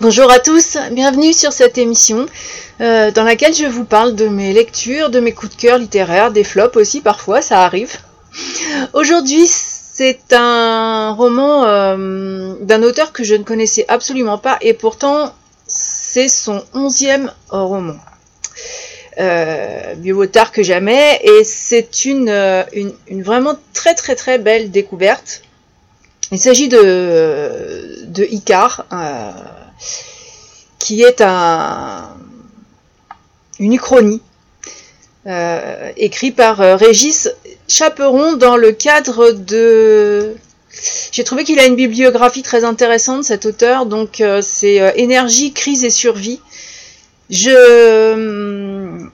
Bonjour 0.00 0.30
à 0.30 0.38
tous, 0.38 0.78
bienvenue 0.92 1.34
sur 1.34 1.52
cette 1.52 1.76
émission 1.76 2.24
euh, 2.80 3.10
dans 3.10 3.22
laquelle 3.22 3.52
je 3.52 3.66
vous 3.66 3.84
parle 3.84 4.14
de 4.14 4.28
mes 4.28 4.54
lectures, 4.54 5.10
de 5.10 5.20
mes 5.20 5.32
coups 5.32 5.54
de 5.54 5.60
cœur 5.60 5.76
littéraires, 5.76 6.30
des 6.30 6.42
flops 6.42 6.76
aussi 6.76 7.02
parfois, 7.02 7.42
ça 7.42 7.64
arrive. 7.64 7.98
Aujourd'hui 8.94 9.46
c'est 9.46 10.32
un 10.32 11.10
roman 11.12 11.66
euh, 11.66 12.54
d'un 12.62 12.82
auteur 12.82 13.12
que 13.12 13.24
je 13.24 13.34
ne 13.34 13.42
connaissais 13.42 13.84
absolument 13.88 14.38
pas 14.38 14.56
et 14.62 14.72
pourtant 14.72 15.34
c'est 15.66 16.28
son 16.28 16.64
onzième 16.72 17.30
roman. 17.50 17.96
Euh, 19.18 19.94
mieux 20.02 20.14
vaut 20.14 20.24
tard 20.24 20.50
que 20.50 20.62
jamais 20.62 21.20
et 21.24 21.44
c'est 21.44 22.06
une, 22.06 22.30
une, 22.72 22.94
une, 23.06 23.22
vraiment 23.22 23.54
très 23.74 23.94
très 23.94 24.14
très 24.14 24.38
belle 24.38 24.70
découverte. 24.70 25.42
Il 26.32 26.38
s'agit 26.38 26.68
de, 26.68 28.06
de 28.06 28.24
Icar, 28.24 28.86
euh, 28.92 29.30
qui 30.78 31.02
est 31.02 31.20
un, 31.20 32.08
une 33.60 33.74
uchronie 33.74 34.20
euh, 35.26 35.92
écrite 35.96 36.34
par 36.34 36.62
euh, 36.62 36.76
Régis 36.76 37.28
Chaperon 37.68 38.32
dans 38.34 38.56
le 38.56 38.72
cadre 38.72 39.32
de... 39.32 40.34
J'ai 41.12 41.24
trouvé 41.24 41.44
qu'il 41.44 41.58
a 41.58 41.66
une 41.66 41.76
bibliographie 41.76 42.42
très 42.42 42.64
intéressante, 42.64 43.24
cet 43.24 43.44
auteur, 43.44 43.86
donc 43.86 44.20
euh, 44.20 44.40
c'est 44.40 44.94
Énergie, 44.96 45.52
crise 45.52 45.84
et 45.84 45.90
survie. 45.90 46.40
Je... 47.28 49.08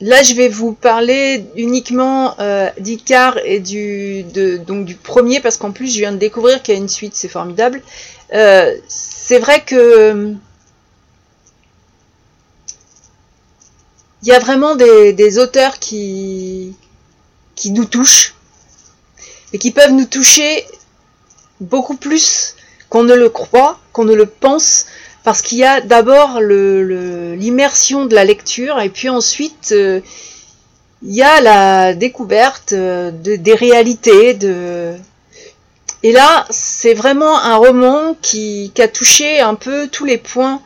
Là, 0.00 0.22
je 0.22 0.34
vais 0.34 0.48
vous 0.48 0.74
parler 0.74 1.44
uniquement 1.56 2.36
d'Icar 2.78 3.36
et 3.44 3.58
du, 3.58 4.22
de, 4.22 4.56
donc 4.56 4.84
du 4.84 4.94
premier, 4.94 5.40
parce 5.40 5.56
qu'en 5.56 5.72
plus, 5.72 5.92
je 5.92 5.98
viens 5.98 6.12
de 6.12 6.18
découvrir 6.18 6.62
qu'il 6.62 6.74
y 6.74 6.76
a 6.76 6.80
une 6.80 6.88
suite, 6.88 7.16
c'est 7.16 7.26
formidable. 7.26 7.82
Euh, 8.34 8.76
c'est 8.88 9.38
vrai 9.38 9.62
que 9.64 10.34
il 14.22 14.28
y 14.28 14.32
a 14.32 14.38
vraiment 14.38 14.76
des, 14.76 15.38
auteurs 15.38 15.78
qui, 15.78 16.74
qui 17.54 17.70
nous 17.70 17.84
touchent 17.84 18.34
et 19.52 19.58
qui 19.58 19.70
peuvent 19.70 19.92
nous 19.92 20.04
toucher 20.04 20.66
beaucoup 21.60 21.96
plus 21.96 22.54
qu'on 22.88 23.04
ne 23.04 23.14
le 23.14 23.28
croit, 23.28 23.78
qu'on 23.92 24.04
ne 24.04 24.14
le 24.14 24.26
pense, 24.26 24.86
parce 25.24 25.42
qu'il 25.42 25.58
y 25.58 25.64
a 25.64 25.80
d'abord 25.80 26.40
l'immersion 26.40 28.06
de 28.06 28.14
la 28.14 28.24
lecture 28.24 28.80
et 28.80 28.88
puis 28.88 29.08
ensuite 29.08 29.70
euh, 29.72 30.00
il 31.02 31.14
y 31.14 31.22
a 31.22 31.40
la 31.40 31.94
découverte 31.94 32.72
euh, 32.72 33.10
de, 33.10 33.36
des 33.36 33.54
réalités. 33.54 34.34
De... 34.34 34.94
Et 36.02 36.12
là, 36.12 36.46
c'est 36.50 36.94
vraiment 36.94 37.38
un 37.38 37.56
roman 37.56 38.16
qui, 38.22 38.70
qui, 38.74 38.82
a 38.82 38.88
touché 38.88 39.40
un 39.40 39.54
peu 39.54 39.88
tous 39.88 40.04
les 40.04 40.18
points, 40.18 40.62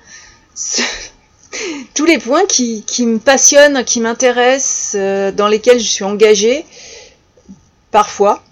tous 1.95 2.05
les 2.05 2.19
points 2.19 2.45
qui, 2.47 2.85
qui 2.85 3.07
me 3.07 3.19
passionnent, 3.19 3.85
qui 3.85 4.01
m'intéressent, 4.01 4.97
euh, 4.99 5.33
dans 5.33 5.49
lesquels 5.49 5.81
je 5.81 5.89
suis 5.89 6.05
engagée, 6.05 6.67
parfois. 7.91 8.43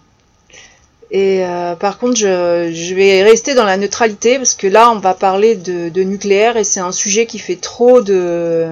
Et 1.11 1.45
euh, 1.45 1.75
par 1.75 1.99
contre, 1.99 2.17
je, 2.17 2.71
je, 2.73 2.95
vais 2.95 3.23
rester 3.25 3.55
dans 3.55 3.65
la 3.65 3.77
neutralité 3.77 4.39
parce 4.39 4.55
que 4.55 4.69
là, 4.69 4.91
on 4.93 5.01
va 5.01 5.13
parler 5.13 5.57
de, 5.57 5.89
de 5.89 6.03
nucléaire 6.03 6.57
et 6.57 6.65
c'est 6.65 6.81
un 6.81 6.93
sujet 6.93 7.27
qui 7.27 7.39
fait 7.41 7.57
trop 7.57 8.01
de 8.01 8.69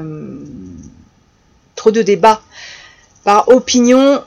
trop 1.75 1.91
de 1.91 2.03
débats 2.03 2.41
par 3.25 3.49
opinion. 3.49 4.23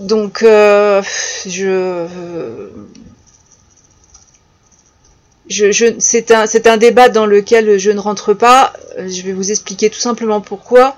Donc, 0.00 0.42
euh, 0.42 1.02
je, 1.46 2.06
c'est 5.98 6.66
un 6.66 6.76
débat 6.76 7.08
dans 7.08 7.26
lequel 7.26 7.78
je 7.78 7.90
ne 7.90 8.00
rentre 8.00 8.34
pas. 8.34 8.72
Je 8.98 9.22
vais 9.22 9.32
vous 9.32 9.50
expliquer 9.50 9.90
tout 9.90 10.00
simplement 10.00 10.40
pourquoi. 10.40 10.96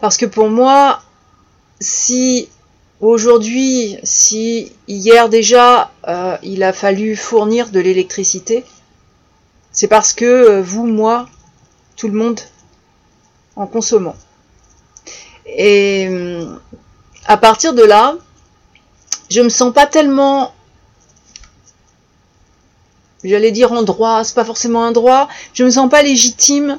Parce 0.00 0.16
que 0.16 0.26
pour 0.26 0.48
moi, 0.48 1.00
si 1.80 2.48
Aujourd'hui, 3.00 3.98
si 4.04 4.72
hier 4.88 5.28
déjà 5.28 5.90
euh, 6.08 6.38
il 6.42 6.62
a 6.62 6.72
fallu 6.72 7.14
fournir 7.14 7.68
de 7.68 7.78
l'électricité, 7.78 8.64
c'est 9.70 9.86
parce 9.86 10.14
que 10.14 10.24
euh, 10.24 10.62
vous, 10.62 10.86
moi, 10.86 11.28
tout 11.96 12.08
le 12.08 12.14
monde, 12.14 12.40
en 13.54 13.66
consommant. 13.66 14.16
Et 15.44 16.08
à 17.26 17.36
partir 17.36 17.74
de 17.74 17.82
là, 17.82 18.16
je 19.30 19.40
me 19.40 19.48
sens 19.48 19.72
pas 19.72 19.86
tellement, 19.86 20.54
j'allais 23.24 23.52
dire 23.52 23.72
en 23.72 23.82
droit, 23.82 24.24
c'est 24.24 24.34
pas 24.34 24.44
forcément 24.44 24.84
un 24.84 24.92
droit, 24.92 25.28
je 25.54 25.64
me 25.64 25.70
sens 25.70 25.88
pas 25.90 26.02
légitime 26.02 26.78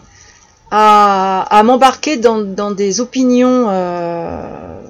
à, 0.72 1.42
à 1.50 1.64
m'embarquer 1.64 2.18
dans, 2.18 2.40
dans, 2.40 2.72
des 2.72 3.00
opinions 3.00 3.68
euh, 3.70 4.82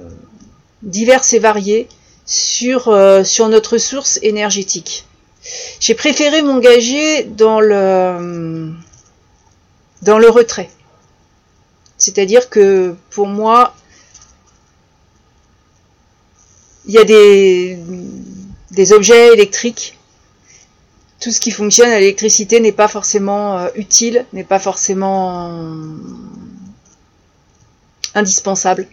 diverses 0.81 1.33
et 1.33 1.39
variées 1.39 1.87
sur, 2.25 2.89
euh, 2.89 3.23
sur 3.23 3.47
notre 3.49 3.77
source 3.77 4.19
énergétique. 4.21 5.05
J'ai 5.79 5.93
préféré 5.93 6.41
m'engager 6.41 7.23
dans 7.23 7.59
le, 7.59 8.73
dans 10.01 10.19
le 10.19 10.29
retrait. 10.29 10.69
C'est-à-dire 11.97 12.49
que 12.49 12.95
pour 13.09 13.27
moi, 13.27 13.73
il 16.87 16.93
y 16.93 16.97
a 16.97 17.03
des, 17.03 18.93
objets 18.93 19.33
électriques. 19.33 19.97
Tout 21.19 21.31
ce 21.31 21.39
qui 21.39 21.51
fonctionne 21.51 21.89
à 21.89 21.99
l'électricité 21.99 22.59
n'est 22.59 22.71
pas 22.71 22.87
forcément 22.87 23.57
euh, 23.57 23.67
utile, 23.75 24.25
n'est 24.33 24.43
pas 24.43 24.59
forcément 24.59 25.51
indispensable 28.13 28.87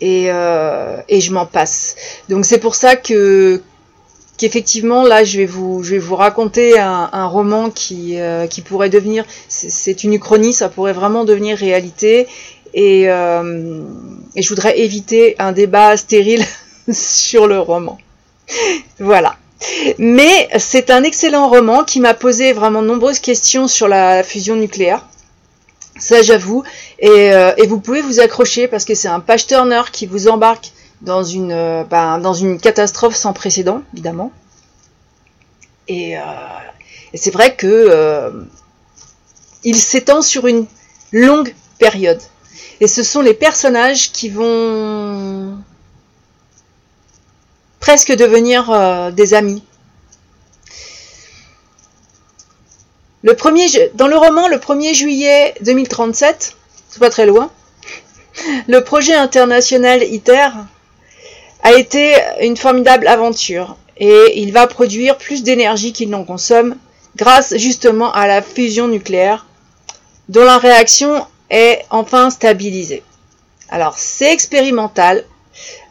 et, 0.00 0.26
euh, 0.30 0.96
et 1.08 1.20
je 1.20 1.32
m'en 1.32 1.46
passe. 1.46 1.96
Donc 2.28 2.44
c'est 2.44 2.58
pour 2.58 2.74
ça 2.74 2.96
que 2.96 3.62
qu'effectivement 4.36 5.04
là 5.04 5.24
je 5.24 5.38
vais 5.38 5.46
vous 5.46 5.82
je 5.82 5.92
vais 5.92 5.98
vous 5.98 6.16
raconter 6.16 6.78
un, 6.78 7.26
roman 7.26 7.70
qui 7.70 8.20
euh, 8.20 8.46
qui 8.46 8.60
pourrait 8.60 8.90
devenir 8.90 9.24
c'est 9.48 10.04
une 10.04 10.12
uchronie 10.12 10.52
ça 10.52 10.68
pourrait 10.68 10.92
vraiment 10.92 11.24
devenir 11.24 11.56
réalité 11.56 12.26
euh, 12.76 13.82
et 14.34 14.42
je 14.42 14.48
voudrais 14.50 14.78
éviter 14.80 15.36
un 15.38 15.52
débat 15.52 15.96
stérile 15.96 16.44
sur 16.92 17.46
le 17.46 17.58
roman 17.58 17.98
voilà 18.98 19.36
mais 19.98 20.48
c'est 20.58 20.90
un 20.90 21.02
excellent 21.02 21.48
roman 21.48 21.84
qui 21.84 22.00
m'a 22.00 22.14
posé 22.14 22.52
vraiment 22.52 22.82
de 22.82 22.86
nombreuses 22.86 23.18
questions 23.18 23.68
sur 23.68 23.88
la 23.88 24.22
fusion 24.22 24.56
nucléaire 24.56 25.04
ça, 25.98 26.22
j'avoue. 26.22 26.62
Et, 26.98 27.32
euh, 27.32 27.52
vous 27.68 27.80
pouvez 27.80 28.02
vous 28.02 28.20
accrocher 28.20 28.68
parce 28.68 28.84
que 28.84 28.94
c'est 28.94 29.08
un 29.08 29.20
page 29.20 29.46
turner 29.46 29.82
qui 29.92 30.06
vous 30.06 30.28
embarque 30.28 30.72
dans 31.00 31.22
une, 31.22 31.52
euh, 31.52 31.84
ben, 31.84 32.20
catastrophe 32.60 33.16
sans 33.16 33.32
précédent, 33.32 33.82
évidemment. 33.94 34.32
Et, 35.88 36.18
euh, 36.18 36.22
c'est 37.14 37.30
vrai 37.30 37.54
que 37.54 38.32
il 39.64 39.76
s'étend 39.76 40.22
sur 40.22 40.46
une 40.46 40.66
longue 41.12 41.54
période. 41.78 42.20
Et 42.80 42.88
ce 42.88 43.02
sont 43.02 43.20
les 43.20 43.34
personnages 43.34 44.12
qui 44.12 44.28
vont 44.28 45.56
presque 47.86 48.16
devenir 48.16 48.68
euh, 48.72 49.12
des 49.12 49.32
amis 49.32 49.62
Le 53.22 53.34
premier, 53.34 53.66
dans 53.94 54.08
le 54.08 54.16
roman, 54.16 54.48
le 54.48 54.56
1er 54.56 54.92
juillet 54.92 55.54
2037, 55.60 56.56
c'est 56.88 56.98
pas 56.98 57.10
très 57.10 57.26
loin, 57.26 57.48
le 58.66 58.82
projet 58.82 59.14
international 59.14 60.02
ITER 60.02 60.48
a 61.62 61.74
été 61.74 62.16
une 62.40 62.56
formidable 62.56 63.06
aventure 63.06 63.76
et 63.98 64.32
il 64.34 64.52
va 64.52 64.66
produire 64.66 65.16
plus 65.16 65.44
d'énergie 65.44 65.92
qu'il 65.92 66.10
n'en 66.10 66.24
consomme 66.24 66.74
grâce 67.14 67.56
justement 67.56 68.12
à 68.12 68.26
la 68.26 68.42
fusion 68.42 68.88
nucléaire 68.88 69.46
dont 70.28 70.42
la 70.42 70.58
réaction 70.58 71.24
est 71.50 71.84
enfin 71.90 72.30
stabilisée. 72.30 73.04
Alors 73.68 73.96
c'est 73.96 74.32
expérimental, 74.32 75.24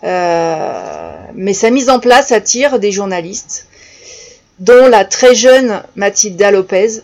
mais 0.03 1.53
sa 1.53 1.69
mise 1.69 1.89
en 1.89 1.99
place 1.99 2.31
attire 2.31 2.79
des 2.79 2.91
journalistes, 2.91 3.67
dont 4.59 4.87
la 4.87 5.05
très 5.05 5.35
jeune 5.35 5.83
Mathilda 5.95 6.51
Lopez, 6.51 7.01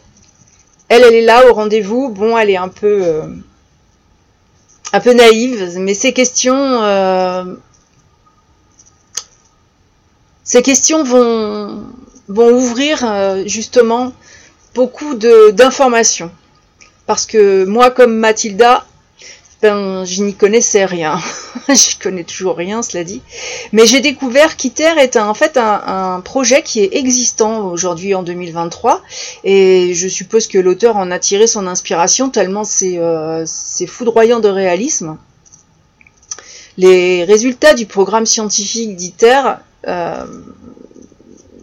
elle, 0.89 1.03
elle 1.03 1.13
est 1.13 1.21
là 1.21 1.49
au 1.49 1.53
rendez-vous. 1.53 2.09
Bon, 2.09 2.37
elle 2.37 2.49
est 2.49 2.57
un 2.57 2.67
peu, 2.67 3.01
euh, 3.03 3.23
un 4.91 4.99
peu 4.99 5.13
naïve, 5.13 5.77
mais 5.79 5.93
ces 5.93 6.11
questions, 6.11 6.83
euh, 6.83 7.45
ces 10.43 10.61
questions 10.61 11.03
vont, 11.03 11.85
vont 12.27 12.51
ouvrir 12.51 13.05
euh, 13.05 13.43
justement 13.45 14.11
beaucoup 14.75 15.15
d'informations. 15.15 16.29
Parce 17.05 17.25
que 17.25 17.63
moi, 17.65 17.89
comme 17.91 18.15
Mathilda, 18.17 18.85
ben, 19.61 20.05
je 20.05 20.23
n'y 20.23 20.33
connaissais 20.33 20.85
rien. 20.85 21.19
je 21.69 21.99
connais 22.01 22.23
toujours 22.23 22.55
rien, 22.55 22.81
cela 22.81 23.03
dit. 23.03 23.21
Mais 23.71 23.85
j'ai 23.85 23.99
découvert 23.99 24.57
qu'ITER 24.57 24.93
est 24.97 25.17
en 25.17 25.35
fait 25.35 25.55
un, 25.57 26.19
projet 26.21 26.63
qui 26.63 26.79
est 26.79 26.95
existant 26.95 27.67
aujourd'hui 27.69 28.15
en 28.15 28.23
2023. 28.23 29.01
Et 29.43 29.93
je 29.93 30.07
suppose 30.07 30.47
que 30.47 30.57
l'auteur 30.57 30.97
en 30.97 31.11
a 31.11 31.19
tiré 31.19 31.45
son 31.45 31.67
inspiration 31.67 32.29
tellement 32.29 32.63
c'est 32.63 32.97
euh, 32.97 33.45
foudroyant 33.87 34.39
de 34.39 34.49
réalisme. 34.49 35.17
Les 36.77 37.23
résultats 37.23 37.75
du 37.75 37.85
programme 37.85 38.25
scientifique 38.25 38.95
d'ITER 38.95 39.41
euh, 39.87 40.25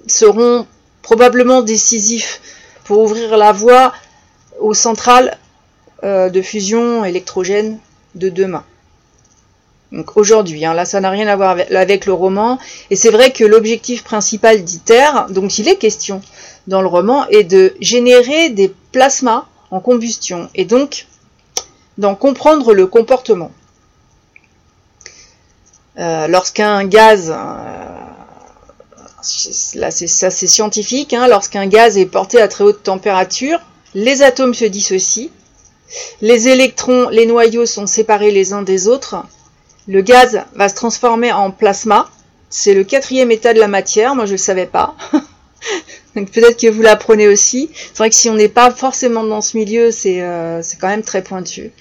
seront 0.07 0.67
probablement 1.03 1.63
décisifs 1.63 2.41
pour 2.85 3.01
ouvrir 3.01 3.37
la 3.37 3.51
voie 3.51 3.93
aux 4.61 4.75
centrales 4.75 5.37
euh, 6.05 6.29
de 6.29 6.43
fusion 6.43 7.05
électrogène 7.05 7.81
de 8.15 8.29
demain. 8.29 8.65
Donc 9.93 10.17
aujourd'hui, 10.17 10.65
hein, 10.67 10.75
là 10.75 10.85
ça 10.85 11.01
n'a 11.01 11.11
rien 11.11 11.27
à 11.29 11.37
voir 11.37 11.57
avec, 11.71 12.05
le 12.05 12.13
roman, 12.13 12.59
et 12.91 12.97
c'est 12.97 13.11
vrai 13.11 13.33
que 13.33 13.45
l'objectif 13.45 14.05
principal 14.05 14.63
d'ITER, 14.63 15.11
dont 15.31 15.49
il 15.49 15.69
est 15.69 15.77
question 15.77 16.21
dans 16.67 16.83
le 16.83 16.89
roman, 16.89 17.27
est 17.29 17.45
de 17.45 17.75
générer 17.81 18.51
des 18.51 18.75
plasmas 18.93 19.47
en 19.71 19.81
combustion, 19.81 20.51
et 20.55 20.67
donc 20.67 21.07
d'en 21.97 22.15
comprendre 22.15 22.75
le 22.75 22.87
comportement. 22.87 23.51
Euh, 25.99 26.29
lorsqu'un 26.29 26.85
gaz, 26.85 27.31
euh, 27.31 27.35
là 29.75 29.91
c'est 29.91 30.07
ça 30.07 30.31
c'est 30.31 30.47
scientifique, 30.47 31.15
hein, 31.15 31.29
lorsqu'un 31.29 31.67
gaz 31.67 31.97
est 31.97 32.07
porté 32.07 32.41
à 32.43 32.49
très 32.49 32.63
haute 32.63 32.83
température, 32.83 33.59
les 33.95 34.23
atomes 34.23 34.55
se 34.55 34.67
dissocient, 34.67 35.31
les 36.21 36.49
électrons, 36.49 37.09
les 37.09 37.27
noyaux 37.27 37.67
sont 37.67 37.87
séparés 37.87 38.31
les 38.31 38.53
uns 38.53 38.63
des 38.63 38.89
autres. 38.89 39.17
Le 39.87 40.03
gaz 40.03 40.43
va 40.55 40.69
se 40.69 40.75
transformer 40.75 41.33
en 41.33 41.51
plasma. 41.51 42.11
C'est 42.51 42.75
le 42.75 42.85
quatrième 42.85 43.31
état 43.31 43.55
de 43.55 43.61
la 43.61 43.69
matière. 43.69 44.15
Moi, 44.15 44.25
je 44.25 44.33
ne 44.33 44.35
le 44.35 44.43
savais 44.43 44.67
pas. 44.67 44.95
peut-être 46.15 46.61
que 46.61 46.69
vous 46.69 46.83
l'apprenez 46.83 47.29
aussi. 47.29 47.71
C'est 47.75 47.99
vrai 47.99 48.11
que 48.11 48.17
si 48.17 48.29
on 48.29 48.35
n'est 48.35 48.49
pas 48.49 48.71
forcément 48.71 49.25
dans 49.25 49.41
ce 49.41 49.57
milieu, 49.57 49.91
euh, 50.07 50.61
c'est 50.63 50.79
quand 50.81 50.89
même 50.89 51.03
très 51.03 51.23
pointu. 51.23 51.73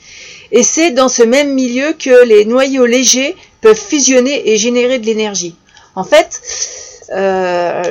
Et 0.52 0.64
c'est 0.64 0.92
dans 0.92 1.10
ce 1.10 1.24
même 1.24 1.54
milieu 1.54 1.94
que 1.94 2.26
les 2.26 2.46
noyaux 2.46 2.86
légers 2.86 3.36
peuvent 3.62 3.80
fusionner 3.80 4.50
et 4.50 4.58
générer 4.58 5.00
de 5.00 5.06
l'énergie. 5.06 5.56
En 5.96 6.04
fait, 6.04 6.42
euh, 7.12 7.84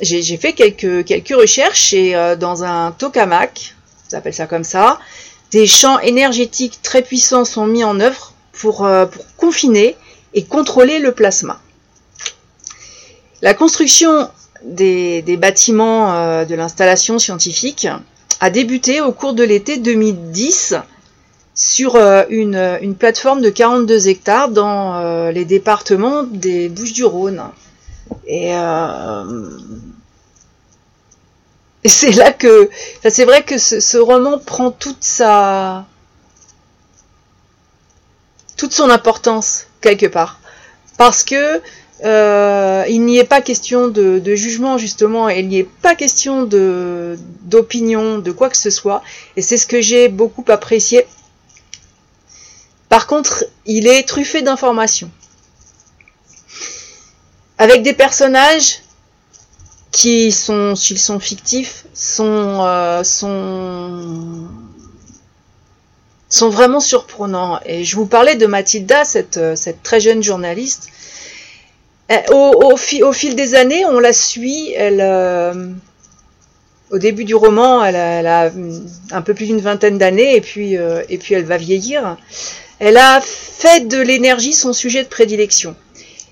j'ai 0.00 0.36
fait 0.36 0.52
quelques, 0.52 1.34
recherches 1.36 1.92
et 1.92 2.16
euh, 2.16 2.36
dans 2.36 2.64
un 2.64 2.92
tokamak, 2.92 3.74
on 4.12 4.16
appelle 4.16 4.34
ça 4.34 4.46
comme 4.46 4.64
ça, 4.64 4.98
des 5.50 5.66
champs 5.66 5.98
énergétiques 6.00 6.80
très 6.82 7.02
puissants 7.02 7.44
sont 7.44 7.66
mis 7.66 7.84
en 7.84 8.00
œuvre 8.00 8.32
pour, 8.52 8.84
euh, 8.84 9.06
confiner 9.36 9.96
et 10.32 10.44
contrôler 10.44 10.98
le 10.98 11.12
plasma. 11.12 11.60
La 13.42 13.54
construction 13.54 14.28
des, 14.64 15.22
bâtiments 15.38 16.14
euh, 16.14 16.44
de 16.44 16.54
l'installation 16.54 17.18
scientifique 17.18 17.86
a 18.40 18.50
débuté 18.50 19.00
au 19.00 19.12
cours 19.12 19.34
de 19.34 19.44
l'été 19.44 19.76
2010 19.76 20.74
sur 21.54 21.94
euh, 21.94 22.24
une, 22.30 22.78
une, 22.80 22.96
plateforme 22.96 23.40
de 23.40 23.50
42 23.50 24.08
hectares 24.08 24.48
dans 24.48 25.30
les 25.30 25.44
départements 25.44 26.24
des 26.24 26.68
Bouches-du-Rhône. 26.68 27.42
Et 28.26 28.52
et 31.84 31.88
c'est 31.90 32.12
là 32.12 32.32
que, 32.32 32.70
c'est 33.08 33.26
vrai 33.26 33.42
que 33.42 33.58
ce, 33.58 33.98
roman 33.98 34.38
prend 34.38 34.70
toute 34.70 35.04
sa, 35.04 35.84
toute 38.56 38.72
son 38.72 38.88
importance 38.88 39.66
quelque 39.82 40.06
part, 40.06 40.40
parce 40.96 41.22
que 41.22 41.60
euh, 42.04 42.84
il 42.88 43.04
n'y 43.04 43.18
est 43.18 43.24
pas 43.24 43.42
question 43.42 43.88
de, 43.88 44.34
jugement 44.34 44.78
justement, 44.78 45.28
et 45.28 45.40
il 45.40 45.48
n'y 45.48 45.58
est 45.58 45.68
pas 45.82 45.94
question 45.94 46.44
d'opinion, 46.44 48.18
de 48.18 48.32
quoi 48.32 48.48
que 48.48 48.56
ce 48.56 48.70
soit, 48.70 49.02
et 49.36 49.42
c'est 49.42 49.58
ce 49.58 49.66
que 49.66 49.82
j'ai 49.82 50.08
beaucoup 50.08 50.44
apprécié. 50.48 51.06
Par 52.88 53.06
contre, 53.06 53.44
il 53.66 53.86
est 53.88 54.08
truffé 54.08 54.40
d'informations, 54.40 55.10
avec 57.58 57.82
des 57.82 57.92
personnages 57.92 58.83
qui 59.94 60.32
sont, 60.32 60.74
s'ils 60.74 60.98
sont 60.98 61.20
fictifs, 61.20 61.84
sont, 61.94 62.64
euh, 62.66 63.04
sont, 63.04 64.48
sont 66.28 66.50
vraiment 66.50 66.80
surprenants. 66.80 67.60
Et 67.64 67.84
je 67.84 67.94
vous 67.94 68.06
parlais 68.06 68.34
de 68.34 68.46
Mathilda, 68.46 69.04
cette, 69.04 69.36
euh, 69.36 69.54
cette 69.54 69.84
très 69.84 70.00
jeune 70.00 70.22
journaliste. 70.22 70.88
Au, 72.32 72.72
au, 72.72 72.76
fil 72.76 73.36
des 73.36 73.54
années, 73.54 73.86
on 73.86 74.00
la 74.00 74.12
suit. 74.12 74.72
Elle, 74.72 75.00
euh, 75.00 75.70
au 76.90 76.98
début 76.98 77.24
du 77.24 77.36
roman, 77.36 77.84
elle 77.84 77.96
a, 77.96 78.50
un 79.12 79.22
peu 79.22 79.32
plus 79.32 79.46
d'une 79.46 79.60
vingtaine 79.60 79.96
d'années, 79.96 80.36
et 80.36 80.40
puis, 80.40 80.74
et 80.74 81.18
puis 81.18 81.34
elle 81.34 81.44
va 81.44 81.56
vieillir. 81.56 82.18
Elle 82.78 82.98
a 82.98 83.20
fait 83.22 83.88
de 83.88 84.00
l'énergie 84.00 84.52
son 84.52 84.72
sujet 84.72 85.02
de 85.02 85.08
prédilection. 85.08 85.74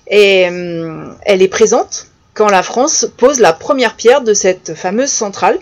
Et 0.07 0.41
elle 0.41 1.41
est 1.41 1.47
présente 1.47 2.07
quand 2.33 2.47
la 2.47 2.63
France 2.63 3.07
pose 3.17 3.39
la 3.39 3.53
première 3.53 3.95
pierre 3.95 4.21
de 4.21 4.33
cette 4.33 4.73
fameuse 4.73 5.11
centrale 5.11 5.59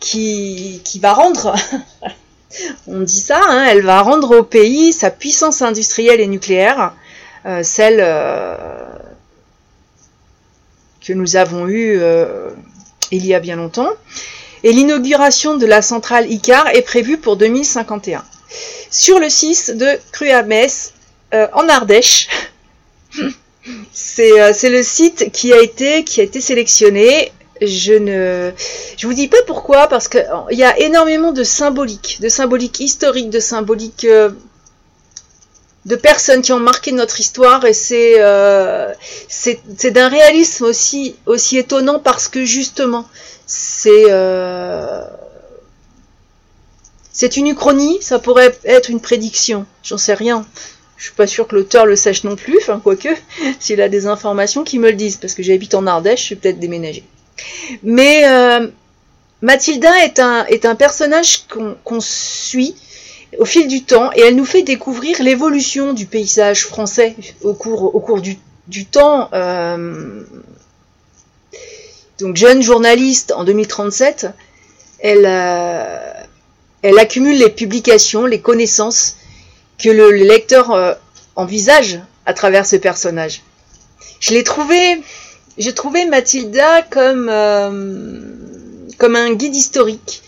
qui, 0.00 0.80
qui 0.84 0.98
va 0.98 1.12
rendre, 1.12 1.54
on 2.86 3.00
dit 3.00 3.20
ça, 3.20 3.40
hein, 3.48 3.66
elle 3.68 3.82
va 3.82 4.02
rendre 4.02 4.38
au 4.38 4.42
pays 4.42 4.92
sa 4.92 5.10
puissance 5.10 5.62
industrielle 5.62 6.20
et 6.20 6.26
nucléaire, 6.26 6.92
euh, 7.46 7.62
celle 7.62 7.98
euh, 8.00 8.56
que 11.00 11.12
nous 11.12 11.36
avons 11.36 11.68
eue 11.68 11.98
euh, 12.00 12.50
il 13.10 13.24
y 13.24 13.34
a 13.34 13.40
bien 13.40 13.56
longtemps. 13.56 13.90
Et 14.64 14.72
l'inauguration 14.72 15.56
de 15.56 15.66
la 15.66 15.82
centrale 15.82 16.30
ICAR 16.30 16.68
est 16.74 16.82
prévue 16.82 17.16
pour 17.16 17.36
2051. 17.36 18.24
Sur 18.90 19.20
le 19.20 19.28
6 19.28 19.70
de 19.76 19.98
Cruamès, 20.10 20.94
en 21.32 21.68
Ardèche, 21.68 22.28
c'est 23.92 24.68
le 24.68 24.82
site 24.82 25.30
qui 25.32 25.52
a 25.52 25.60
été 25.60 26.40
sélectionné. 26.40 27.32
Je 27.60 27.94
ne 27.94 28.52
vous 29.02 29.14
dis 29.14 29.28
pas 29.28 29.42
pourquoi 29.46 29.88
parce 29.88 30.08
qu'il 30.08 30.24
y 30.52 30.62
a 30.62 30.78
énormément 30.78 31.32
de 31.32 31.42
symbolique, 31.42 32.18
de 32.20 32.28
symbolique 32.28 32.78
historique, 32.78 33.30
de 33.30 33.40
symbolique 33.40 34.04
euh, 34.04 34.30
de 35.84 35.96
personnes 35.96 36.42
qui 36.42 36.52
ont 36.52 36.60
marqué 36.60 36.92
notre 36.92 37.18
histoire 37.18 37.64
et 37.64 37.72
c'est 37.72 38.14
euh, 38.18 38.92
d'un 39.84 40.08
réalisme 40.08 40.64
aussi 40.64 41.16
aussi 41.26 41.58
étonnant 41.58 41.98
parce 41.98 42.28
que 42.28 42.44
justement 42.44 43.08
c'est 43.46 44.04
c'est 47.18 47.36
une 47.36 47.48
uchronie, 47.48 47.98
ça 48.00 48.20
pourrait 48.20 48.56
être 48.62 48.90
une 48.90 49.00
prédiction, 49.00 49.66
j'en 49.82 49.98
sais 49.98 50.14
rien. 50.14 50.46
Je 50.98 51.04
suis 51.04 51.14
pas 51.14 51.28
sûr 51.28 51.46
que 51.46 51.54
l'auteur 51.54 51.86
le 51.86 51.94
sache 51.94 52.24
non 52.24 52.34
plus, 52.34 52.58
enfin 52.60 52.80
quoique, 52.82 53.08
s'il 53.60 53.80
a 53.80 53.88
des 53.88 54.06
informations, 54.06 54.64
qu'il 54.64 54.80
me 54.80 54.90
le 54.90 54.96
dise, 54.96 55.16
parce 55.16 55.34
que 55.34 55.42
j'habite 55.42 55.74
en 55.74 55.86
Ardèche, 55.86 56.20
je 56.20 56.24
suis 56.24 56.36
peut-être 56.36 56.58
déménagé. 56.58 57.04
Mais 57.84 58.28
euh, 58.28 58.66
Mathilda 59.40 59.92
est 60.04 60.18
un, 60.18 60.74
personnage 60.74 61.46
qu'on 61.46 62.00
suit 62.00 62.74
au 63.38 63.44
fil 63.44 63.68
du 63.68 63.84
temps 63.84 64.10
et 64.16 64.22
elle 64.22 64.34
nous 64.34 64.44
fait 64.44 64.62
découvrir 64.62 65.22
l'évolution 65.22 65.92
du 65.92 66.06
paysage 66.06 66.64
français 66.64 67.14
au 67.42 67.54
cours, 67.54 68.20
du, 68.20 68.86
temps. 68.86 69.28
Euh, 69.32 70.24
donc 72.18 72.36
jeune 72.36 72.60
journaliste 72.60 73.32
en 73.36 73.44
2037, 73.44 74.26
elle, 74.98 75.24
euh, 75.24 76.12
elle 76.82 76.98
accumule 76.98 77.38
les 77.38 77.50
publications, 77.50 78.26
les 78.26 78.40
connaissances 78.40 79.14
que 79.78 79.88
le 79.88 80.10
lecteur 80.10 80.70
euh, 80.72 80.94
envisage 81.36 82.00
à 82.26 82.34
travers 82.34 82.66
ce 82.66 82.76
personnage. 82.76 83.42
Je 84.20 84.32
l'ai 84.34 84.42
trouvé, 84.44 85.00
j'ai 85.56 85.72
trouvé 85.72 86.04
Mathilda 86.04 86.82
comme 86.82 87.28
euh, 87.28 88.10
un 89.00 89.34
guide 89.34 89.54
historique, 89.54 90.22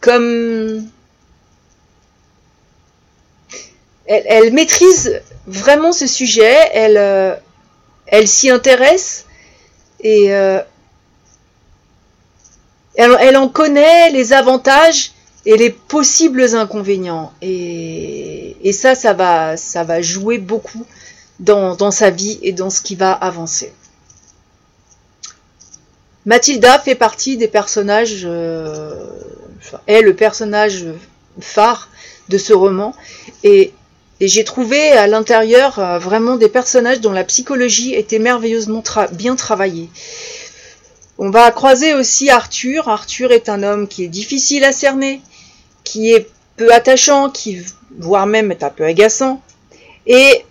comme 0.00 0.86
elle, 4.06 4.52
maîtrise 4.52 5.20
vraiment 5.46 5.92
ce 5.92 6.06
sujet, 6.06 6.56
elle 6.72 6.98
euh, 6.98 7.34
s'y 8.26 8.50
intéresse 8.50 9.26
et 10.00 10.26
elle, 10.26 10.66
elle 12.96 13.36
en 13.36 13.48
connaît 13.48 14.10
les 14.10 14.32
avantages 14.34 15.12
et 15.46 15.56
les 15.56 15.70
possibles 15.70 16.54
inconvénients. 16.54 17.32
Et, 17.42 18.43
et, 18.64 18.72
ça, 18.72 18.94
ça 18.94 19.12
va, 19.12 19.56
ça 19.56 19.84
va 19.84 20.02
jouer 20.02 20.38
beaucoup 20.38 20.84
dans, 21.38 21.90
sa 21.90 22.10
vie 22.10 22.38
et 22.42 22.52
dans 22.52 22.70
ce 22.70 22.80
qui 22.80 22.96
va 22.96 23.12
avancer. 23.12 23.72
Mathilda 26.26 26.78
fait 26.78 26.94
partie 26.94 27.36
des 27.36 27.48
personnages, 27.48 28.22
euh, 28.24 29.06
est 29.86 30.00
le 30.00 30.16
personnage 30.16 30.86
phare 31.40 31.88
de 32.28 32.38
ce 32.38 32.52
roman, 32.52 32.94
et 33.42 33.72
Et 34.20 34.28
j'ai 34.28 34.44
trouvé 34.44 34.92
à 34.92 35.06
l'intérieur 35.06 35.78
euh, 35.78 35.98
vraiment 35.98 36.36
des 36.36 36.48
personnages 36.48 37.00
dont 37.00 37.12
la 37.12 37.24
psychologie 37.24 37.94
était 37.94 38.20
merveilleusement 38.20 38.82
bien 39.12 39.34
travaillée. 39.34 39.90
On 41.18 41.30
va 41.30 41.50
croiser 41.50 41.94
aussi 41.94 42.30
Arthur. 42.30 42.88
Arthur 42.88 43.32
est 43.32 43.48
un 43.48 43.62
homme 43.62 43.88
qui 43.88 44.04
est 44.04 44.08
difficile 44.08 44.64
à 44.64 44.72
cerner, 44.72 45.20
qui 45.82 46.12
est 46.12 46.28
peu 46.56 46.72
attachant, 46.72 47.28
qui 47.28 47.58
voire 47.98 48.26
même 48.26 48.50
est 48.50 48.62
un 48.62 48.70
peu 48.70 48.84
agaçant. 48.84 49.40
Et 50.06 50.44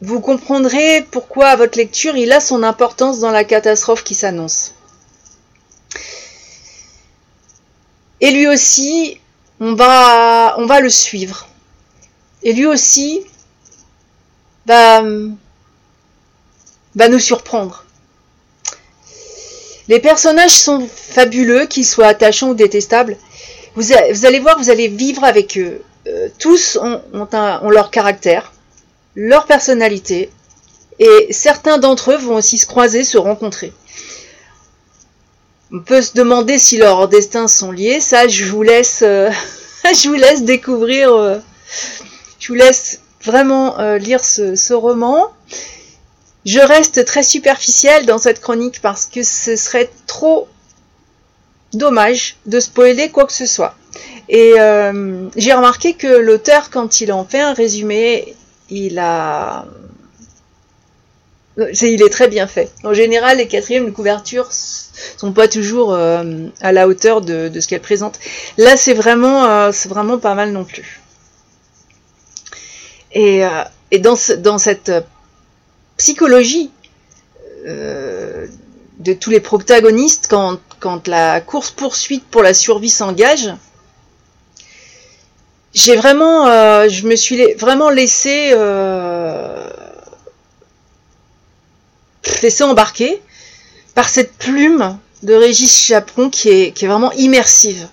vous 0.00 0.20
comprendrez 0.20 1.06
pourquoi 1.10 1.48
à 1.48 1.56
votre 1.56 1.78
lecture 1.78 2.16
il 2.16 2.32
a 2.32 2.40
son 2.40 2.62
importance 2.62 3.20
dans 3.20 3.30
la 3.30 3.44
catastrophe 3.44 4.04
qui 4.04 4.14
s'annonce. 4.14 4.74
Et 8.20 8.30
lui 8.30 8.46
aussi, 8.46 9.20
on 9.60 9.74
va, 9.74 10.54
on 10.58 10.66
va 10.66 10.80
le 10.80 10.90
suivre. 10.90 11.48
Et 12.42 12.52
lui 12.52 12.66
aussi 12.66 13.22
va, 14.66 15.02
va 16.94 17.08
nous 17.08 17.18
surprendre. 17.18 17.84
Les 19.88 19.98
personnages 19.98 20.52
sont 20.52 20.86
fabuleux, 20.86 21.66
qu'ils 21.66 21.84
soient 21.84 22.06
attachants 22.06 22.50
ou 22.50 22.54
détestables. 22.54 23.16
Vous, 23.74 23.92
allez 23.92 24.38
voir, 24.38 24.56
vous 24.58 24.70
allez 24.70 24.88
vivre 24.88 25.24
avec 25.24 25.58
eux. 25.58 25.82
Euh, 26.06 26.28
tous 26.38 26.78
ont, 26.80 27.02
leur 27.68 27.90
caractère, 27.90 28.52
leur 29.14 29.44
personnalité, 29.46 30.30
et 30.98 31.32
certains 31.32 31.78
d'entre 31.78 32.12
eux 32.12 32.16
vont 32.16 32.36
aussi 32.36 32.56
se 32.58 32.66
croiser, 32.66 33.04
se 33.04 33.18
rencontrer. 33.18 33.72
On 35.72 35.80
peut 35.80 36.02
se 36.02 36.14
demander 36.14 36.58
si 36.58 36.78
leurs 36.78 37.08
destins 37.08 37.48
sont 37.48 37.70
liés. 37.70 38.00
Ça, 38.00 38.28
je 38.28 38.44
vous 38.46 38.62
laisse, 38.62 39.02
euh, 39.02 39.30
découvrir. 40.40 41.14
Euh, 41.14 41.38
je 42.38 42.48
vous 42.48 42.54
laisse 42.54 43.00
vraiment 43.22 43.76
lire 43.98 44.24
ce, 44.24 44.72
roman. 44.72 45.30
Je 46.46 46.58
reste 46.58 47.04
très 47.04 47.22
superficielle 47.22 48.06
dans 48.06 48.18
cette 48.18 48.40
chronique 48.40 48.80
parce 48.80 49.04
que 49.04 49.22
ce 49.22 49.56
serait 49.56 49.90
trop 50.06 50.48
dommage 51.74 52.36
de 52.46 52.58
spoiler 52.58 53.10
quoi 53.10 53.26
que 53.26 53.32
ce 53.32 53.46
soit. 53.46 53.74
Et 54.28 54.54
j'ai 55.36 55.52
remarqué 55.52 55.94
que 55.94 56.06
l'auteur, 56.06 56.70
quand 56.70 57.00
il 57.00 57.12
en 57.12 57.24
fait 57.24 57.40
un 57.40 57.52
résumé, 57.52 58.36
il 58.68 58.98
a 58.98 59.66
il 61.56 62.02
est 62.02 62.10
très 62.10 62.28
bien 62.28 62.46
fait. 62.46 62.72
En 62.84 62.94
général, 62.94 63.38
les 63.38 63.48
quatrièmes 63.48 63.86
de 63.86 63.90
couverture 63.90 64.48
sont 64.52 65.32
pas 65.32 65.48
toujours 65.48 65.92
euh, 65.92 66.46
à 66.60 66.72
la 66.72 66.88
hauteur 66.88 67.20
de, 67.20 67.50
ce 67.58 67.68
qu'elle 67.68 67.80
présente. 67.80 68.18
Là, 68.56 68.76
c'est 68.76 68.94
vraiment, 68.94 69.44
euh, 69.44 69.70
vraiment 69.88 70.18
pas 70.18 70.34
mal 70.34 70.52
non 70.52 70.64
plus. 70.64 71.00
Et, 73.12 73.44
euh, 73.44 73.64
dans, 73.98 74.16
dans, 74.38 74.58
cette 74.58 74.92
psychologie 75.96 76.70
de 77.66 79.12
tous 79.18 79.30
les 79.30 79.40
protagonistes, 79.40 80.28
quand, 80.30 80.58
quand 80.78 81.08
la 81.08 81.40
course 81.40 81.72
poursuite 81.72 82.24
pour 82.24 82.42
la 82.42 82.54
survie 82.54 82.88
s'engage, 82.88 83.52
j'ai 85.74 85.96
vraiment, 85.96 86.46
je 86.88 87.06
me 87.06 87.16
suis 87.16 87.54
vraiment 87.54 87.90
laissé 87.90 88.54
laissé 92.42 92.64
embarquer 92.64 93.20
par 93.94 94.08
cette 94.08 94.32
plume 94.32 94.98
de 95.22 95.34
Régis 95.34 95.84
Chaperon 95.84 96.30
qui 96.30 96.48
est, 96.48 96.72
qui 96.72 96.84
est 96.84 96.88
vraiment 96.88 97.12
immersive. 97.12 97.88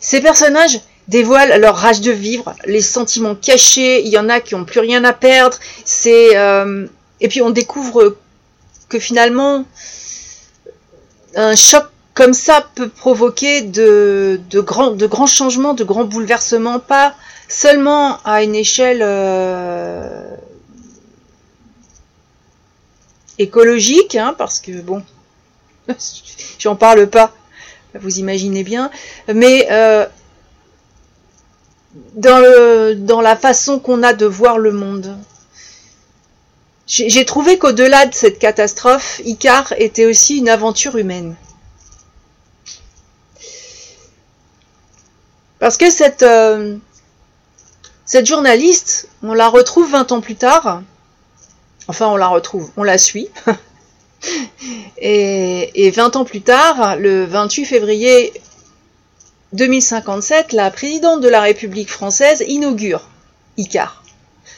Ces 0.00 0.20
personnages 0.20 0.80
dévoilent 1.08 1.60
leur 1.60 1.76
rage 1.76 2.00
de 2.00 2.10
vivre, 2.10 2.54
les 2.66 2.82
sentiments 2.82 3.34
cachés, 3.34 4.02
il 4.02 4.08
y 4.08 4.18
en 4.18 4.28
a 4.28 4.40
qui 4.40 4.54
n'ont 4.54 4.64
plus 4.64 4.80
rien 4.80 5.04
à 5.04 5.12
perdre, 5.12 5.56
c'est 5.84 6.36
euh, 6.36 6.86
et 7.20 7.28
puis 7.28 7.40
on 7.42 7.50
découvre 7.50 8.16
que 8.88 8.98
finalement 8.98 9.64
un 11.34 11.54
choc 11.54 11.84
comme 12.16 12.32
ça 12.32 12.66
peut 12.74 12.88
provoquer 12.88 13.60
de, 13.60 14.40
grands, 14.54 15.26
changements, 15.26 15.74
de 15.74 15.84
grands 15.84 16.06
bouleversements, 16.06 16.80
pas 16.80 17.14
seulement 17.46 18.18
à 18.24 18.42
une 18.42 18.54
échelle 18.54 19.00
euh, 19.02 20.26
écologique, 23.38 24.14
hein, 24.14 24.34
parce 24.36 24.60
que 24.60 24.80
bon, 24.80 25.02
j'en 26.58 26.74
parle 26.74 27.06
pas, 27.06 27.34
vous 28.00 28.18
imaginez 28.18 28.64
bien, 28.64 28.90
mais 29.32 29.68
euh, 29.70 30.06
dans 32.14 33.20
la 33.20 33.36
façon 33.36 33.78
qu'on 33.78 34.02
a 34.02 34.14
de 34.14 34.24
voir 34.24 34.56
le 34.56 34.72
monde. 34.72 35.18
J'ai 36.86 37.24
trouvé 37.26 37.58
qu'au-delà 37.58 38.06
de 38.06 38.14
cette 38.14 38.38
catastrophe, 38.38 39.20
Icar 39.26 39.74
était 39.76 40.06
aussi 40.06 40.38
une 40.38 40.48
aventure 40.48 40.96
humaine. 40.96 41.36
Parce 45.58 45.76
que 45.76 45.90
cette, 45.90 46.22
euh, 46.22 46.76
cette 48.04 48.26
journaliste, 48.26 49.08
on 49.22 49.34
la 49.34 49.48
retrouve 49.48 49.90
20 49.90 50.12
ans 50.12 50.20
plus 50.20 50.36
tard, 50.36 50.82
Enfin, 51.88 52.08
on 52.08 52.16
la 52.16 52.28
retrouve, 52.28 52.70
on 52.76 52.82
la 52.82 52.98
suit. 52.98 53.28
et, 54.98 55.90
20 55.90 56.16
ans 56.16 56.24
plus 56.24 56.40
tard, 56.40 56.96
le 56.96 57.24
28 57.24 57.64
février 57.64 58.32
2057, 59.52 60.52
la 60.52 60.70
présidente 60.70 61.20
de 61.20 61.28
la 61.28 61.40
République 61.40 61.90
française 61.90 62.44
inaugure 62.46 63.08
ICAR. 63.56 64.02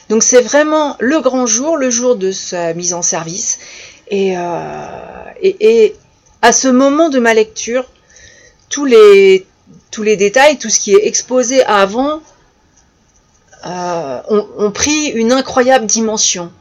Donc 0.09 0.23
c'est 0.23 0.41
vraiment 0.41 0.95
le 0.99 1.19
grand 1.19 1.45
jour, 1.45 1.77
le 1.77 1.91
jour 1.91 2.15
de 2.15 2.31
sa 2.31 2.73
mise 2.73 2.93
en 2.93 3.03
service. 3.03 3.59
Et, 4.09 4.35
euh, 4.35 5.89
à 6.41 6.51
ce 6.51 6.67
moment 6.67 7.09
de 7.09 7.19
ma 7.19 7.33
lecture, 7.35 7.85
tous 8.69 8.85
les, 8.85 9.45
tous 9.91 10.03
les 10.03 10.17
détails, 10.17 10.57
tout 10.57 10.69
ce 10.69 10.79
qui 10.79 10.93
est 10.93 11.07
exposé 11.07 11.63
avant, 11.65 12.21
euh, 13.65 14.21
ont, 14.57 14.71
pris 14.71 15.07
une 15.07 15.31
incroyable 15.31 15.85
dimension. 15.85 16.51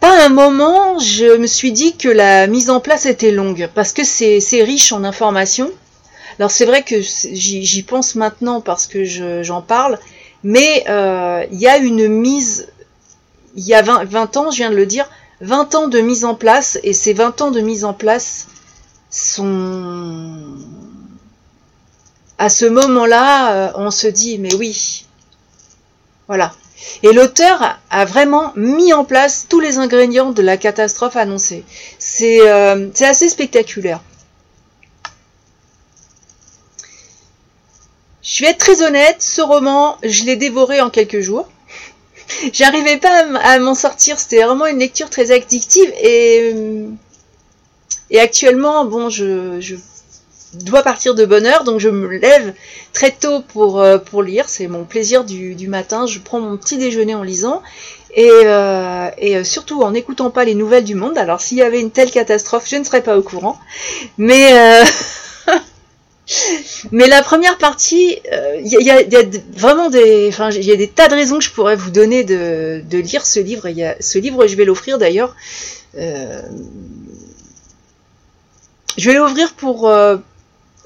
Pas 0.00 0.24
un 0.24 0.30
moment, 0.30 0.98
je 0.98 1.36
me 1.36 1.46
suis 1.46 1.72
dit 1.72 1.96
que 1.96 2.08
la 2.08 2.46
mise 2.46 2.70
en 2.70 2.80
place 2.80 3.06
était 3.06 3.30
longue, 3.30 3.68
parce 3.74 3.92
que 3.92 4.02
c'est 4.02 4.62
riche 4.62 4.92
en 4.92 5.04
informations. 5.04 5.70
Alors 6.38 6.50
c'est 6.50 6.66
vrai 6.66 6.82
que 6.82 6.96
j'y 7.00 7.82
pense 7.82 8.14
maintenant 8.14 8.60
parce 8.60 8.86
que 8.86 9.04
j'en 9.42 9.60
parle, 9.60 9.98
mais 10.42 10.84
euh, 10.88 11.44
il 11.50 11.58
y 11.58 11.66
a 11.66 11.78
une 11.78 12.08
mise, 12.08 12.68
il 13.56 13.64
y 13.64 13.74
a 13.74 13.82
20, 13.82 14.04
20, 14.04 14.36
ans, 14.36 14.50
je 14.50 14.58
viens 14.58 14.70
de 14.70 14.76
le 14.76 14.86
dire, 14.86 15.08
20 15.40 15.74
ans 15.74 15.88
de 15.88 16.00
mise 16.00 16.24
en 16.24 16.34
place, 16.34 16.78
et 16.82 16.92
ces 16.92 17.12
20 17.12 17.40
ans 17.42 17.50
de 17.50 17.60
mise 17.60 17.84
en 17.84 17.92
place 17.92 18.46
sont... 19.10 20.56
À 22.38 22.48
ce 22.48 22.64
moment-là, 22.66 23.52
euh, 23.52 23.72
on 23.74 23.90
se 23.90 24.06
dit, 24.06 24.38
mais 24.38 24.54
oui, 24.54 25.06
voilà, 26.28 26.52
et 27.02 27.12
l'auteur 27.12 27.78
a 27.90 28.04
vraiment 28.04 28.52
mis 28.56 28.92
en 28.92 29.04
place 29.04 29.46
tous 29.48 29.60
les 29.60 29.78
ingrédients 29.78 30.30
de 30.30 30.42
la 30.42 30.56
catastrophe 30.56 31.16
annoncée. 31.16 31.64
C'est 31.98 32.40
euh, 32.48 32.88
assez 33.00 33.28
spectaculaire. 33.28 34.00
Je 38.22 38.44
vais 38.44 38.50
être 38.50 38.58
très 38.58 38.82
honnête, 38.82 39.22
ce 39.22 39.40
roman, 39.40 39.96
je 40.02 40.24
l'ai 40.24 40.36
dévoré 40.36 40.80
en 40.80 40.90
quelques 40.90 41.20
jours. 41.20 41.48
J'arrivais 42.52 42.98
pas 42.98 43.24
à 43.42 43.58
m'en 43.58 43.74
sortir, 43.74 44.18
c'était 44.18 44.42
vraiment 44.42 44.66
une 44.66 44.78
lecture 44.78 45.08
très 45.08 45.30
addictive 45.30 45.90
et, 46.02 46.54
actuellement, 48.18 48.84
bon, 48.84 49.08
je 49.08 49.76
dois 50.54 50.82
partir 50.82 51.14
de 51.14 51.24
bonne 51.24 51.46
heure, 51.46 51.64
donc 51.64 51.80
je 51.80 51.88
me 51.88 52.08
lève 52.08 52.54
très 52.92 53.10
tôt 53.10 53.40
pour, 53.40 53.80
euh, 53.80 53.98
pour 53.98 54.22
lire. 54.22 54.48
C'est 54.48 54.66
mon 54.68 54.84
plaisir 54.84 55.24
du, 55.24 55.54
du, 55.54 55.68
matin. 55.68 56.06
Je 56.06 56.18
prends 56.18 56.40
mon 56.40 56.56
petit 56.56 56.78
déjeuner 56.78 57.14
en 57.14 57.22
lisant 57.22 57.62
et, 58.14 58.30
euh, 58.30 59.10
et 59.18 59.36
euh, 59.36 59.44
surtout 59.44 59.82
en 59.82 59.90
n'écoutant 59.90 60.30
pas 60.30 60.44
les 60.44 60.54
nouvelles 60.54 60.84
du 60.84 60.94
monde. 60.94 61.18
Alors 61.18 61.40
s'il 61.40 61.58
y 61.58 61.62
avait 61.62 61.80
une 61.80 61.90
telle 61.90 62.10
catastrophe, 62.10 62.68
je 62.68 62.76
ne 62.76 62.84
serais 62.84 63.02
pas 63.02 63.18
au 63.18 63.22
courant. 63.22 63.58
Mais 64.16 64.52
mais 66.92 67.08
la 67.08 67.22
première 67.22 67.58
partie, 67.58 68.18
il 68.60 68.66
y, 68.66 68.90
a, 68.90 69.02
y, 69.02 69.16
a, 69.16 69.22
vraiment 69.52 69.90
des, 69.90 70.28
enfin, 70.28 70.50
il 70.50 70.64
y 70.64 70.72
a 70.72 70.76
des 70.76 70.88
tas 70.88 71.08
de 71.08 71.14
raisons 71.14 71.38
que 71.38 71.44
je 71.44 71.50
pourrais 71.50 71.76
vous 71.76 71.90
donner 71.90 72.24
de, 72.24 72.82
de 72.88 72.98
lire 72.98 73.26
ce 73.26 73.40
livre. 73.40 73.68
Y 73.68 73.84
a, 73.84 73.96
ce 74.00 74.18
livre, 74.18 74.46
je 74.46 74.56
vais 74.56 74.64
l'offrir 74.64 74.98
d'ailleurs. 74.98 75.36
je 75.94 76.40
vais 78.96 79.14
l'ouvrir 79.14 79.52
pour 79.54 79.90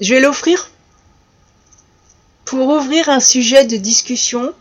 je 0.03 0.13
vais 0.13 0.19
l'offrir 0.19 0.69
pour 2.45 2.67
ouvrir 2.67 3.07
un 3.09 3.21
sujet 3.21 3.65
de 3.65 3.77
discussion 3.77 4.53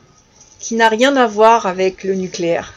qui 0.60 0.76
n'a 0.76 0.88
rien 0.88 1.16
à 1.16 1.26
voir 1.26 1.66
avec 1.66 2.04
le 2.04 2.14
nucléaire. 2.14 2.72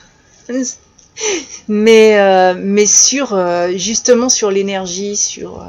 mais, 1.67 2.19
euh, 2.19 2.55
mais 2.57 2.87
sur 2.87 3.33
euh, 3.33 3.71
justement 3.75 4.29
sur 4.29 4.49
l'énergie, 4.49 5.15
sur 5.15 5.61
euh, 5.61 5.65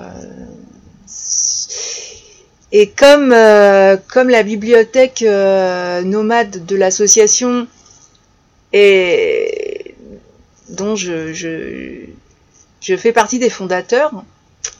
et 2.72 2.88
comme 2.90 3.30
la 3.30 4.42
bibliothèque 4.42 5.22
nomade 5.22 6.64
de 6.66 6.76
l'association 6.76 7.66
dont 10.70 10.96
je, 10.96 11.32
je, 11.32 12.96
fais 12.96 13.12
partie 13.12 13.38
des 13.38 13.50
fondateurs, 13.50 14.24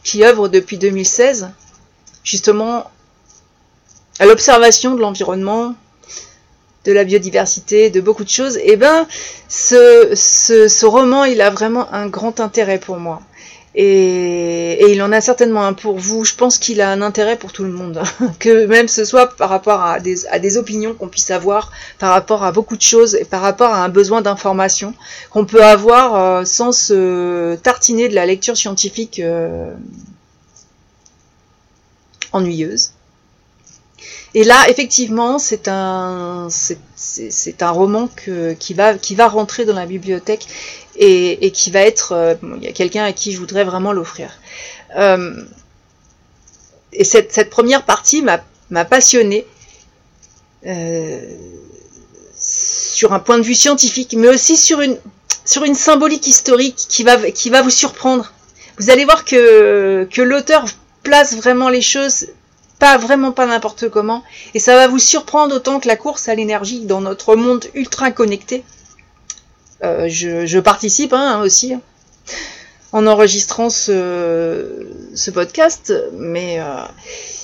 qui 0.02 0.24
œuvrent 0.24 0.48
depuis 0.48 0.78
2016, 0.78 1.48
justement 2.26 2.90
à 4.18 4.26
l'observation 4.26 4.94
de 4.94 5.00
l'environnement, 5.00 5.74
de 6.84 6.92
la 6.92 7.04
biodiversité, 7.04 7.88
de 7.88 8.00
beaucoup 8.00 8.24
de 8.24 8.28
choses, 8.28 8.58
eh 8.62 8.76
ben 8.76 9.06
ce, 9.48 10.12
ce, 10.14 10.86
roman, 10.86 11.24
il 11.24 11.40
a 11.40 11.50
vraiment 11.50 11.92
un 11.92 12.08
grand 12.08 12.40
intérêt 12.40 12.78
pour 12.78 12.98
moi. 12.98 13.22
Et, 13.78 14.90
il 14.90 15.02
en 15.02 15.12
a 15.12 15.20
certainement 15.20 15.66
un 15.66 15.74
pour 15.74 15.98
vous. 15.98 16.24
Je 16.24 16.34
pense 16.34 16.58
qu'il 16.58 16.80
a 16.80 16.90
un 16.90 17.02
intérêt 17.02 17.36
pour 17.36 17.52
tout 17.52 17.64
le 17.64 17.70
monde. 17.70 18.02
que 18.38 18.66
même 18.66 18.88
ce 18.88 19.04
soit 19.04 19.36
par 19.36 19.50
rapport 19.50 19.82
à 19.82 20.00
des, 20.00 20.26
à 20.28 20.38
des 20.38 20.56
opinions 20.56 20.94
qu'on 20.94 21.08
puisse 21.08 21.30
avoir, 21.30 21.70
par 21.98 22.10
rapport 22.10 22.42
à 22.42 22.52
beaucoup 22.52 22.76
de 22.76 22.82
choses, 22.82 23.14
et 23.16 23.24
par 23.24 23.42
rapport 23.42 23.70
à 23.70 23.84
un 23.84 23.88
besoin 23.88 24.22
d'information 24.22 24.94
qu'on 25.30 25.44
peut 25.44 25.62
avoir 25.62 26.16
euh, 26.16 26.44
sans 26.44 26.72
se 26.72 27.56
tartiner 27.56 28.08
de 28.08 28.14
la 28.14 28.26
lecture 28.26 28.56
scientifique 28.56 29.18
euh, 29.18 29.74
ennuyeuse. 32.36 32.92
Et 34.34 34.44
là, 34.44 34.68
effectivement, 34.68 35.38
c'est 35.38 35.66
un, 35.66 36.48
c'est 36.50 37.62
un 37.62 37.70
roman 37.70 38.08
qui, 38.58 38.74
va, 38.74 38.98
qui 38.98 39.14
va 39.14 39.28
rentrer 39.28 39.64
dans 39.64 39.74
la 39.74 39.86
bibliothèque 39.86 40.46
et, 40.96 41.50
qui 41.52 41.70
va 41.70 41.80
être, 41.80 42.12
euh, 42.12 42.34
il 42.58 42.64
y 42.64 42.68
a 42.68 42.72
quelqu'un 42.72 43.04
à 43.04 43.12
qui 43.12 43.32
je 43.32 43.38
voudrais 43.38 43.64
vraiment 43.64 43.92
l'offrir. 43.92 44.30
Euh, 44.96 45.42
et 46.92 47.04
cette, 47.04 47.48
première 47.50 47.84
partie 47.84 48.22
m'a 48.22 48.84
passionné 48.84 49.46
euh, 50.66 51.20
sur 52.38 53.12
un 53.14 53.20
point 53.20 53.38
de 53.38 53.42
vue 53.42 53.54
scientifique, 53.54 54.14
mais 54.18 54.28
aussi 54.28 54.56
sur 54.56 54.82
une, 54.82 54.98
sur 55.46 55.64
une 55.64 55.74
symbolique 55.74 56.26
historique 56.26 56.76
qui 56.88 57.04
va, 57.04 57.30
qui 57.30 57.48
va 57.48 57.62
vous 57.62 57.70
surprendre. 57.70 58.32
Vous 58.78 58.90
allez 58.90 59.06
voir 59.06 59.24
que, 59.24 60.06
que 60.10 60.20
l'auteur 60.20 60.66
place 61.06 61.36
vraiment 61.36 61.68
les 61.68 61.82
choses 61.82 62.26
pas 62.80 62.98
vraiment 62.98 63.30
pas 63.30 63.46
n'importe 63.46 63.88
comment, 63.88 64.24
et 64.54 64.58
ça 64.58 64.74
va 64.74 64.88
vous 64.88 64.98
surprendre 64.98 65.54
autant 65.54 65.78
que 65.78 65.86
la 65.86 65.96
course 65.96 66.28
à 66.28 66.34
l'énergie 66.34 66.80
dans 66.80 67.00
notre 67.00 67.36
monde 67.36 67.64
ultra 67.74 68.10
connecté. 68.10 68.64
Euh, 69.84 70.08
je, 70.08 70.58
participe 70.58 71.12
hein, 71.12 71.40
aussi 71.42 71.74
en 72.92 73.06
enregistrant 73.06 73.70
ce, 73.70 75.30
podcast, 75.32 75.94
mais 76.14 76.60
euh, 76.60 76.82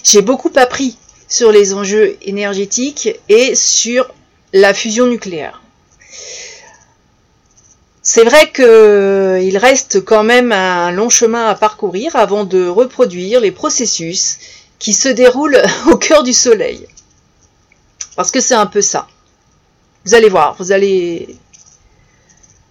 j'ai 0.02 0.22
beaucoup 0.22 0.52
appris 0.56 0.98
sur 1.28 1.52
les 1.52 1.72
enjeux 1.72 2.16
énergétiques 2.22 3.08
et 3.28 3.54
sur 3.54 4.12
la 4.52 4.74
fusion 4.74 5.06
nucléaire. 5.06 5.62
C'est 8.04 8.24
vrai 8.24 8.50
qu'il 8.50 9.56
reste 9.58 10.04
quand 10.04 10.24
même 10.24 10.50
un 10.50 10.90
long 10.90 11.08
chemin 11.08 11.46
à 11.46 11.54
parcourir 11.54 12.16
avant 12.16 12.42
de 12.44 12.66
reproduire 12.66 13.40
les 13.40 13.52
processus 13.52 14.38
qui 14.80 14.92
se 14.92 15.08
déroulent 15.08 15.62
au 15.86 15.96
cœur 15.96 16.24
du 16.24 16.32
soleil. 16.32 16.86
Parce 18.16 18.32
que 18.32 18.40
c'est 18.40 18.56
un 18.56 18.66
peu 18.66 18.80
ça. 18.80 19.06
Vous 20.04 20.14
allez 20.14 20.28
voir, 20.28 20.56
vous 20.58 20.72
allez 20.72 21.36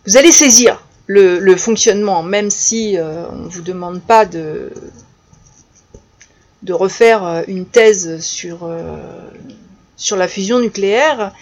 vous 0.05 0.17
allez 0.17 0.31
saisir 0.31 0.81
le, 1.05 1.55
fonctionnement, 1.55 2.23
même 2.23 2.49
si 2.49 2.97
euh, 2.97 3.25
on 3.31 3.35
ne 3.35 3.49
vous 3.49 3.61
demande 3.61 4.01
pas 4.01 4.25
de, 4.25 4.71
refaire 6.69 7.25
euh, 7.25 7.41
une 7.47 7.65
thèse 7.65 8.07
euh, 8.45 8.97
sur 9.97 10.15
la 10.17 10.27
fusion 10.27 10.59
nucléaire. 10.59 11.33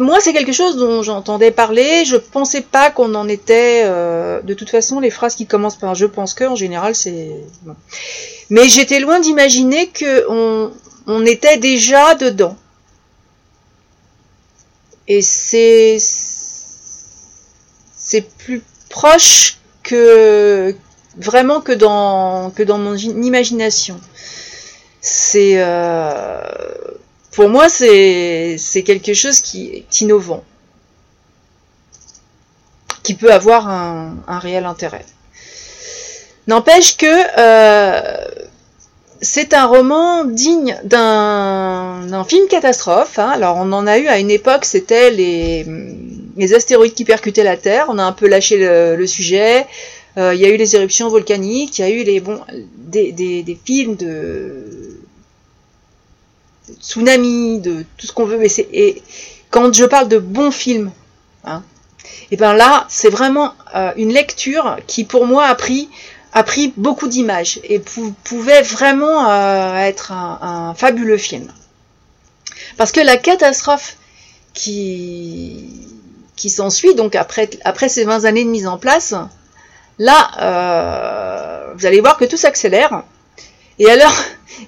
Moi, 0.00 0.18
c'est 0.20 0.32
quelque 0.32 0.52
chose 0.52 0.76
dont 0.76 1.02
j'entendais 1.02 1.50
parler. 1.50 2.04
Je 2.04 2.16
pensais 2.16 2.60
pas 2.60 2.90
qu'on 2.90 3.14
en 3.14 3.28
était. 3.28 3.84
de 3.84 4.54
toute 4.54 4.70
façon, 4.70 5.00
les 5.00 5.10
phrases 5.10 5.34
qui 5.34 5.46
commencent 5.46 5.76
par 5.76 5.94
je 5.94 6.06
pense 6.06 6.34
que, 6.34 6.44
en 6.44 6.56
général, 6.56 6.94
c'est. 6.94 7.30
Mais 8.50 8.68
j'étais 8.68 9.00
loin 9.00 9.20
d'imaginer 9.20 9.90
qu'on 9.98 10.70
on 11.06 11.26
était 11.26 11.58
déjà 11.58 12.14
dedans. 12.14 12.56
Et 15.08 15.22
c'est 15.22 15.98
c'est 18.02 18.28
plus 18.38 18.62
proche 18.88 19.58
que 19.82 20.74
vraiment 21.16 21.60
que 21.60 21.72
dans 21.72 22.50
que 22.50 22.62
dans 22.62 22.78
mon 22.78 22.96
imagination. 22.96 24.00
C'est 25.00 25.54
euh, 25.56 26.40
pour 27.32 27.48
moi 27.48 27.68
c'est 27.68 28.82
quelque 28.84 29.14
chose 29.14 29.40
qui 29.40 29.68
est 29.68 30.00
innovant, 30.00 30.44
qui 33.02 33.14
peut 33.14 33.32
avoir 33.32 33.68
un, 33.68 34.38
réel 34.38 34.64
intérêt. 34.64 35.04
N'empêche 36.46 36.96
que 36.96 37.06
euh, 37.38 38.26
c'est 39.20 39.54
un 39.54 39.66
roman 39.66 40.24
digne 40.24 40.78
d'un 40.84 42.24
film 42.28 42.48
catastrophe. 42.48 43.18
Hein. 43.18 43.30
Alors 43.32 43.56
on 43.56 43.72
en 43.72 43.86
a 43.86 43.98
eu 43.98 44.08
à 44.08 44.18
une 44.18 44.30
époque, 44.30 44.64
c'était 44.64 45.10
les, 45.10 46.54
astéroïdes 46.54 46.94
qui 46.94 47.04
percutaient 47.04 47.44
la 47.44 47.56
Terre. 47.56 47.86
On 47.88 47.98
a 47.98 48.04
un 48.04 48.12
peu 48.12 48.26
lâché 48.26 48.58
le, 48.58 49.06
sujet. 49.06 49.66
Euh, 50.18 50.34
il 50.34 50.40
y 50.40 50.44
a 50.44 50.48
eu 50.48 50.56
les 50.56 50.76
éruptions 50.76 51.08
volcaniques, 51.08 51.78
il 51.78 51.82
y 51.82 51.84
a 51.84 51.90
eu 51.90 52.02
les 52.02 52.20
bon 52.20 52.40
des, 52.76 53.58
films 53.64 53.96
de, 53.96 55.01
tsunami, 56.80 57.60
de 57.60 57.84
tout 57.96 58.06
ce 58.06 58.12
qu'on 58.12 58.24
veut. 58.24 58.38
Mais 58.38 58.48
et 58.72 59.02
quand 59.50 59.72
je 59.74 59.84
parle 59.84 60.08
de 60.08 60.18
bons 60.18 60.50
films, 60.50 60.90
hein, 61.44 61.62
et 62.30 62.36
ben 62.36 62.54
là 62.54 62.86
c'est 62.88 63.10
vraiment 63.10 63.54
euh, 63.74 63.92
une 63.96 64.12
lecture 64.12 64.76
qui 64.86 65.04
pour 65.04 65.26
moi 65.26 65.46
a 65.46 65.54
pris 65.54 65.88
beaucoup 66.76 67.08
d'images 67.08 67.60
et 67.64 67.78
pouvait 67.78 68.62
vraiment 68.62 69.30
euh, 69.30 69.76
être 69.76 70.12
un, 70.12 70.74
fabuleux 70.76 71.18
film. 71.18 71.52
Parce 72.76 72.92
que 72.92 73.00
la 73.00 73.16
catastrophe 73.16 73.96
qui, 74.54 75.68
s'ensuit, 76.48 76.94
donc 76.94 77.14
après, 77.14 77.48
après 77.64 77.88
ces 77.88 78.04
20 78.04 78.24
années 78.24 78.44
de 78.44 78.50
mise 78.50 78.66
en 78.66 78.78
place, 78.78 79.14
là, 79.98 80.30
euh, 80.40 81.72
vous 81.76 81.86
allez 81.86 82.00
voir 82.00 82.16
que 82.16 82.24
tout 82.24 82.36
s'accélère. 82.36 83.04
Et 83.78 83.90
alors, 83.90 84.14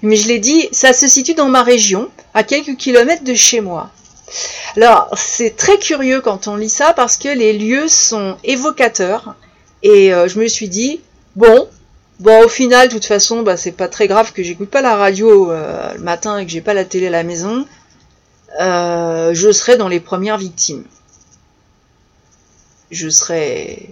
mais 0.02 0.16
je 0.16 0.28
l'ai 0.28 0.38
dit, 0.38 0.68
ça 0.72 0.92
se 0.92 1.08
situe 1.08 1.34
dans 1.34 1.48
ma 1.48 1.62
région, 1.62 2.10
à 2.32 2.42
quelques 2.42 2.76
kilomètres 2.76 3.24
de 3.24 3.34
chez 3.34 3.60
moi. 3.60 3.90
Alors, 4.76 5.10
c'est 5.16 5.56
très 5.56 5.78
curieux 5.78 6.20
quand 6.20 6.48
on 6.48 6.56
lit 6.56 6.70
ça 6.70 6.92
parce 6.92 7.16
que 7.16 7.28
les 7.28 7.52
lieux 7.52 7.88
sont 7.88 8.36
évocateurs. 8.42 9.34
Et 9.82 10.12
euh, 10.12 10.28
je 10.28 10.38
me 10.38 10.48
suis 10.48 10.68
dit, 10.68 11.00
Bon, 11.36 11.68
bon 12.20 12.44
au 12.44 12.48
final, 12.48 12.88
de 12.88 12.94
toute 12.94 13.04
façon, 13.04 13.42
bah, 13.42 13.56
c'est 13.56 13.72
pas 13.72 13.88
très 13.88 14.06
grave 14.06 14.32
que 14.32 14.42
j'écoute 14.42 14.70
pas 14.70 14.82
la 14.82 14.96
radio 14.96 15.50
euh, 15.50 15.92
le 15.94 16.00
matin 16.00 16.38
et 16.38 16.46
que 16.46 16.50
j'ai 16.50 16.60
pas 16.60 16.74
la 16.74 16.84
télé 16.84 17.08
à 17.08 17.10
la 17.10 17.22
maison. 17.22 17.66
Euh, 18.60 19.34
je 19.34 19.50
serai 19.50 19.76
dans 19.76 19.88
les 19.88 20.00
premières 20.00 20.38
victimes. 20.38 20.84
Je 22.90 23.08
serai 23.08 23.90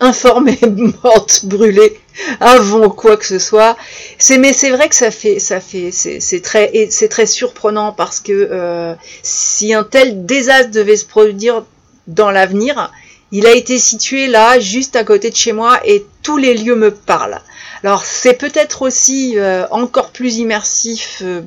informée, 0.00 0.58
morte, 1.02 1.44
brûlée, 1.44 2.00
avant 2.40 2.90
quoi 2.90 3.16
que 3.16 3.26
ce 3.26 3.38
soit. 3.38 3.76
C'est 4.18 4.38
mais 4.38 4.52
c'est 4.52 4.70
vrai 4.70 4.88
que 4.88 4.94
ça 4.94 5.10
fait 5.10 5.38
ça 5.38 5.60
fait 5.60 5.90
c'est 5.92 6.40
très 6.42 6.88
c'est 6.90 7.08
très 7.08 7.26
surprenant 7.26 7.92
parce 7.92 8.20
que 8.20 8.32
euh, 8.32 8.94
si 9.22 9.74
un 9.74 9.84
tel 9.84 10.26
désastre 10.26 10.70
devait 10.70 10.96
se 10.96 11.06
produire 11.06 11.64
dans 12.06 12.30
l'avenir, 12.30 12.92
il 13.32 13.46
a 13.46 13.52
été 13.52 13.78
situé 13.78 14.26
là, 14.26 14.58
juste 14.60 14.96
à 14.96 15.04
côté 15.04 15.30
de 15.30 15.36
chez 15.36 15.52
moi, 15.52 15.80
et 15.84 16.04
tous 16.22 16.36
les 16.36 16.54
lieux 16.54 16.76
me 16.76 16.90
parlent. 16.90 17.40
Alors 17.82 18.04
c'est 18.04 18.34
peut-être 18.34 18.82
aussi 18.82 19.34
euh, 19.38 19.66
encore 19.70 20.10
plus 20.10 20.36
immersif 20.36 21.22
euh, 21.22 21.42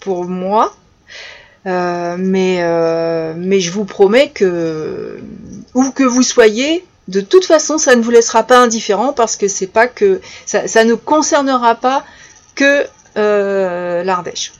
pour 0.00 0.24
moi, 0.24 0.74
mais, 1.64 2.60
mais 3.36 3.60
je 3.60 3.70
vous 3.70 3.84
promets 3.84 4.30
que 4.30 5.20
où 5.74 5.90
que 5.90 6.02
vous 6.02 6.22
soyez, 6.22 6.84
de 7.08 7.20
toute 7.20 7.44
façon, 7.44 7.78
ça 7.78 7.96
ne 7.96 8.02
vous 8.02 8.10
laissera 8.10 8.44
pas 8.44 8.58
indifférent 8.58 9.12
parce 9.12 9.36
que 9.36 9.48
c'est 9.48 9.66
pas 9.66 9.88
que 9.88 10.20
ça, 10.46 10.84
ne 10.84 10.94
concernera 10.94 11.74
pas 11.74 12.04
que 12.54 12.86
l'Ardèche. 14.04 14.52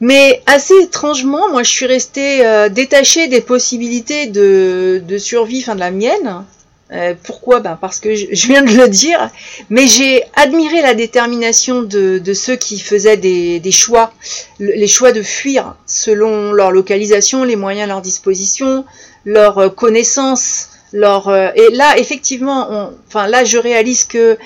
Mais 0.00 0.42
assez 0.46 0.74
étrangement, 0.82 1.50
moi 1.50 1.62
je 1.62 1.70
suis 1.70 1.86
restée 1.86 2.44
euh, 2.44 2.68
détachée 2.68 3.28
des 3.28 3.40
possibilités 3.40 4.26
de, 4.26 5.16
survie, 5.18 5.60
enfin 5.60 5.74
de 5.74 5.80
la 5.80 5.90
mienne. 5.90 6.44
Euh, 6.92 7.14
pourquoi? 7.22 7.60
Ben 7.60 7.78
Parce 7.80 7.98
que 7.98 8.14
je, 8.14 8.46
viens 8.46 8.62
de 8.62 8.72
le 8.72 8.88
dire, 8.88 9.30
mais 9.70 9.86
j'ai 9.86 10.22
admiré 10.34 10.82
la 10.82 10.94
détermination 10.94 11.82
de, 11.82 12.20
ceux 12.34 12.56
qui 12.56 12.78
faisaient 12.78 13.16
des, 13.16 13.72
choix, 13.72 14.12
les 14.58 14.86
choix 14.86 15.12
de 15.12 15.22
fuir 15.22 15.76
selon 15.86 16.52
leur 16.52 16.70
localisation, 16.70 17.44
les 17.44 17.56
moyens 17.56 17.84
à 17.84 17.86
leur 17.86 18.02
disposition, 18.02 18.84
leur 19.24 19.58
euh, 19.58 19.68
connaissance. 19.68 20.68
Leur, 20.92 21.28
et 21.56 21.70
là, 21.72 21.98
effectivement, 21.98 22.92
enfin 23.08 23.26
là, 23.26 23.42
je 23.42 23.58
réalise 23.58 24.04
que 24.04 24.38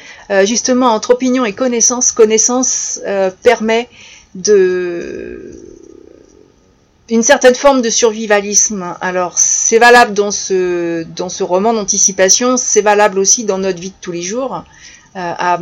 justement 0.44 0.94
entre 0.94 1.11
opinion 1.11 1.44
et 1.44 1.53
connaissance, 1.53 2.11
connaissance 2.11 3.03
permet 3.42 3.87
de 4.35 5.53
une 7.11 7.22
certaine 7.22 7.55
forme 7.55 7.83
de 7.83 7.90
survivalisme. 7.90 8.94
Alors 9.01 9.38
c'est 9.69 9.79
valable 9.79 10.15
dans 10.15 10.31
ce, 10.31 11.03
dans 11.03 11.29
ce 11.29 11.43
roman 11.43 11.75
d'anticipation, 11.75 12.57
c'est 12.57 12.81
valable 12.81 13.19
aussi 13.19 13.45
dans 13.45 13.59
notre 13.59 13.79
vie 13.79 13.91
de 13.91 13.97
tous 14.01 14.13
les 14.13 14.23
jours. 14.23 14.65
Euh, 15.15 15.59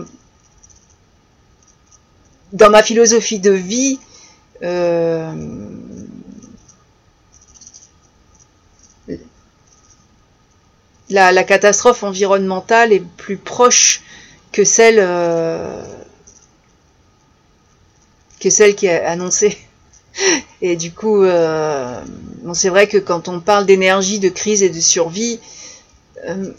dans 2.53 2.71
ma 2.71 2.85
philosophie 2.85 3.41
de 3.41 3.51
vie, 3.51 3.99
euh, 4.63 5.33
la, 11.11 11.43
catastrophe 11.43 12.05
environnementale 12.05 12.93
est 12.93 13.05
plus 13.17 13.37
proche 13.37 14.03
que 14.53 14.63
celle 14.63 15.01
euh, 15.01 15.83
que 18.39 18.51
celle 18.51 18.77
qui 18.77 18.87
est 18.87 19.05
annoncée. 19.05 19.59
Et 20.63 20.77
du 20.77 20.93
coup, 20.93 21.23
euh, 21.23 22.01
c'est 22.55 22.69
vrai 22.71 22.89
que 22.89 22.99
quand 22.99 23.29
on 23.29 23.41
parle 23.41 23.67
d'énergie, 23.67 24.19
de 24.19 24.29
crise 24.29 24.63
et 24.63 24.71
de 24.71 24.81
survie, 24.81 25.39
euh, 26.27 26.53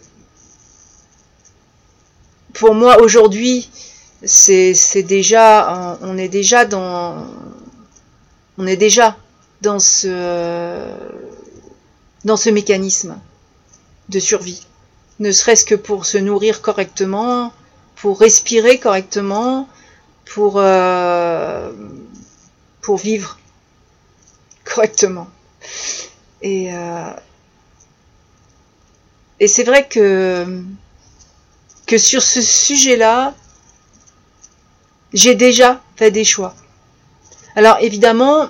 pour 2.54 2.76
moi 2.76 3.02
aujourd'hui, 3.02 3.70
c'est 4.24 5.04
déjà, 5.04 5.98
on 6.02 6.18
est 6.18 6.28
déjà 6.28 6.66
dans, 6.66 7.26
on 8.58 8.68
est 8.68 8.78
déjà 8.78 9.18
dans 9.62 9.80
ce, 9.80 10.82
dans 12.26 12.38
ce 12.38 12.50
mécanisme 12.50 13.20
de 14.10 14.20
survie. 14.20 14.66
Ne 15.20 15.32
serait-ce 15.32 15.66
que 15.66 15.76
pour 15.76 16.06
se 16.06 16.18
nourrir 16.18 16.62
correctement, 16.62 17.52
pour 17.96 18.20
respirer 18.20 18.78
correctement, 18.78 19.68
pour, 20.26 20.56
euh, 20.58 21.72
pour 22.82 22.98
vivre 22.98 23.40
correctement. 24.78 25.28
Et, 26.44 26.72
euh, 26.72 27.10
et 29.40 29.48
c'est 29.48 29.64
vrai 29.64 29.88
que, 29.88 30.46
sur 31.98 32.22
ce 32.22 32.42
sujet-là, 32.42 33.34
j'ai 35.14 35.34
déjà 35.34 35.82
fait 35.96 36.12
des 36.12 36.24
choix. 36.24 36.54
Alors 37.56 37.78
évidemment, 37.82 38.50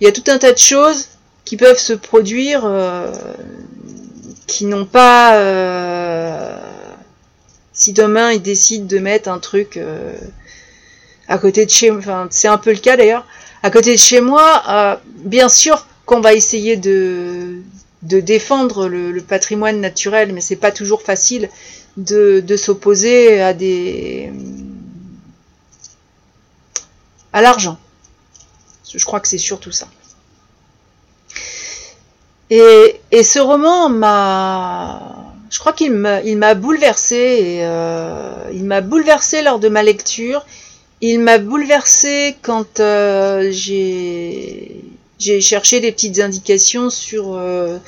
il 0.00 0.06
y 0.06 0.08
a 0.08 0.12
tout 0.12 0.24
un 0.26 0.38
tas 0.38 0.52
de 0.52 0.58
choses 0.58 1.10
qui 1.44 1.56
peuvent 1.56 1.78
se 1.78 1.92
produire 1.92 2.62
euh, 2.64 3.12
qui 4.48 4.64
n'ont 4.64 4.86
pas 4.86 5.36
euh, 5.36 6.58
si 7.72 7.92
demain 7.92 8.32
ils 8.32 8.42
décident 8.42 8.86
de 8.86 8.98
mettre 8.98 9.28
un 9.28 9.38
truc 9.38 9.78
à 11.28 11.38
côté 11.38 11.64
de 11.64 11.70
chez 11.70 11.90
enfin 11.92 12.26
c'est 12.30 12.48
un 12.48 12.58
peu 12.58 12.72
le 12.72 12.78
cas 12.78 12.96
d'ailleurs 12.96 13.24
à 13.62 13.70
côté 13.70 13.92
de 13.92 13.98
chez 13.98 14.20
moi 14.20 15.00
bien 15.16 15.48
sûr 15.48 15.86
qu'on 16.06 16.20
va 16.20 16.34
essayer 16.34 16.76
de 16.76 17.62
défendre 18.02 18.88
le, 18.88 19.20
patrimoine 19.20 19.80
naturel 19.80 20.32
mais 20.32 20.40
c'est 20.40 20.56
pas 20.56 20.72
toujours 20.72 21.02
facile 21.02 21.48
de, 21.96 22.56
s'opposer 22.56 23.40
à 27.32 27.42
l'argent 27.42 27.78
je 28.94 29.04
crois 29.04 29.20
que 29.20 29.28
c'est 29.28 29.38
surtout 29.38 29.72
ça 29.72 29.88
et, 32.50 33.22
ce 33.22 33.38
roman 33.38 33.88
m'a, 33.88 35.32
je 35.50 35.58
crois 35.60 35.72
qu'il 35.72 35.92
m'a, 35.92 36.54
bouleversé. 36.54 37.60
Euh, 37.62 38.50
il 38.52 38.64
m'a 38.64 38.80
bouleversé 38.80 39.42
lors 39.42 39.60
de 39.60 39.68
ma 39.68 39.82
lecture. 39.82 40.44
Il 41.00 41.20
m'a 41.20 41.38
bouleversé 41.38 42.36
quand 42.42 42.80
euh, 42.80 43.50
j'ai 43.52 45.40
cherché 45.40 45.80
des 45.80 45.92
petites 45.92 46.20
indications 46.20 46.90
sur 46.90 47.34
euh, 47.34 47.78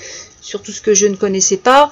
sur 0.40 0.62
tout 0.62 0.72
ce 0.72 0.81
que 0.81 0.94
je 0.94 1.07
ne 1.07 1.16
connaissais 1.16 1.59
pas. 1.59 1.90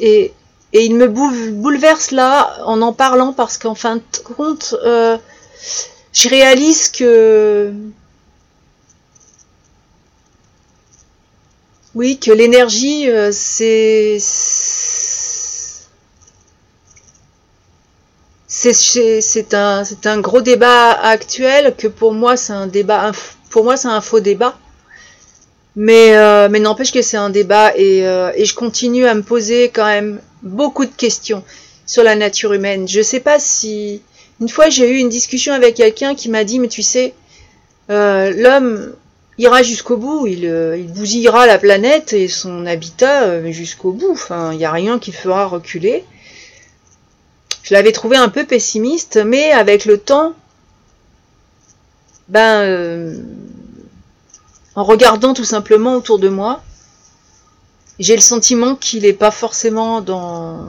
Et, 0.00 0.32
et 0.72 0.84
il 0.84 0.94
me 0.94 1.08
bouleverse 1.08 2.12
là 2.12 2.58
en 2.64 2.80
en 2.82 2.92
parlant 2.92 3.32
parce 3.32 3.58
qu'en 3.58 3.74
fin 3.74 3.96
de 3.96 4.02
compte, 4.36 4.76
euh, 4.84 5.16
je 6.12 6.28
réalise 6.28 6.88
que 6.90 7.72
Oui, 11.94 12.18
que 12.20 12.30
l'énergie, 12.30 13.10
euh, 13.10 13.30
c'est 13.32 14.18
c'est 18.62 19.54
un, 19.54 20.20
gros 20.20 20.42
débat 20.42 20.90
actuel 20.92 21.74
que 21.76 21.88
pour 21.88 22.12
moi 22.12 22.36
c'est 22.36 22.52
un 22.52 22.66
débat 22.66 23.12
pour 23.50 23.64
moi 23.64 23.76
c'est 23.76 23.88
un 23.88 24.00
faux 24.00 24.20
débat 24.20 24.58
mais 25.76 26.16
euh, 26.16 26.48
n'empêche 26.48 26.92
que 26.92 27.02
c'est 27.02 27.16
un 27.16 27.30
débat 27.30 27.72
et, 27.76 28.06
euh, 28.06 28.32
et 28.34 28.44
je 28.44 28.54
continue 28.54 29.06
à 29.06 29.14
me 29.14 29.22
poser 29.22 29.70
quand 29.70 29.86
même 29.86 30.20
beaucoup 30.42 30.84
de 30.84 30.90
questions 30.94 31.44
sur 31.86 32.02
la 32.02 32.16
nature 32.16 32.52
humaine 32.52 32.86
je 32.86 33.00
sais 33.00 33.20
pas 33.20 33.38
si 33.38 34.02
une 34.40 34.48
fois 34.48 34.68
j'ai 34.68 34.90
eu 34.90 34.96
une 34.98 35.08
discussion 35.08 35.52
avec 35.52 35.76
quelqu'un 35.76 36.14
qui 36.14 36.28
m'a 36.28 36.44
dit 36.44 36.58
mais 36.58 36.68
tu 36.68 36.82
sais 36.82 37.14
l'homme 37.88 38.94
ira 39.40 39.62
jusqu'au 39.62 39.96
bout, 39.96 40.26
il, 40.26 40.46
euh, 40.46 40.76
il, 40.76 40.92
bousillera 40.92 41.46
la 41.46 41.58
planète 41.58 42.12
et 42.12 42.28
son 42.28 42.66
habitat 42.66 43.22
euh, 43.24 43.50
jusqu'au 43.50 43.92
bout. 43.92 44.10
Enfin, 44.12 44.52
il 44.52 44.58
n'y 44.58 44.64
a 44.64 44.72
rien 44.72 44.98
qui 44.98 45.12
fera 45.12 45.46
reculer. 45.46 46.04
Je 47.70 47.76
l'avais 47.76 47.92
trouvé 47.92 48.16
un 48.16 48.28
peu 48.28 48.44
pessimiste, 48.44 49.16
mais 49.24 49.52
avec 49.52 49.84
le 49.84 49.96
temps, 49.96 50.34
ben, 52.26 52.62
euh, 52.62 53.16
en 54.74 54.82
regardant 54.82 55.34
tout 55.34 55.44
simplement 55.44 55.94
autour 55.94 56.18
de 56.18 56.28
moi, 56.28 56.64
j'ai 58.00 58.16
le 58.16 58.22
sentiment 58.22 58.74
qu'il 58.74 59.02
n'est 59.02 59.12
pas 59.12 59.30
forcément 59.30 60.00
dans, 60.00 60.66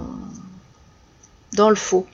dans 1.53 1.71
le 1.71 1.75
faux. 1.75 2.05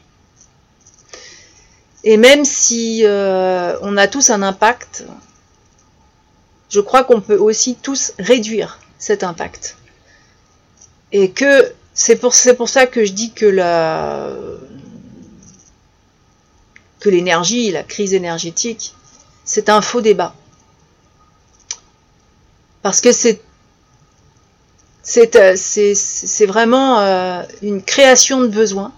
Et 2.06 2.16
même 2.16 2.46
si 2.46 3.04
on 3.06 3.98
a 3.98 4.08
tous 4.08 4.30
un 4.30 4.42
impact, 4.42 5.04
je 6.70 6.80
crois 6.80 7.04
qu'on 7.04 7.20
peut 7.20 7.38
aussi 7.38 7.76
tous 7.76 8.14
réduire 8.20 8.80
cet 9.00 9.26
impact. 9.26 9.76
Et 11.12 11.32
que 11.32 11.74
c'est 11.94 12.16
pour, 12.16 12.34
pour 12.56 12.70
ça 12.70 12.86
que 12.86 13.04
je 13.04 13.12
dis 13.12 13.34
que 13.34 13.46
la 13.46 14.32
que 17.00 17.10
l'énergie, 17.10 17.72
la 17.72 17.84
crise 17.84 18.14
énergétique, 18.14 18.94
c'est 19.46 19.70
un 19.70 19.82
faux 19.82 20.02
débat. 20.02 20.34
Parce 22.82 23.02
que 23.02 23.12
c'est 23.12 23.42
c'est 25.04 26.46
vraiment 26.46 27.00
euh, 27.00 27.44
une 27.62 27.82
création 27.82 28.42
de 28.42 28.48
besoins. 28.48 28.92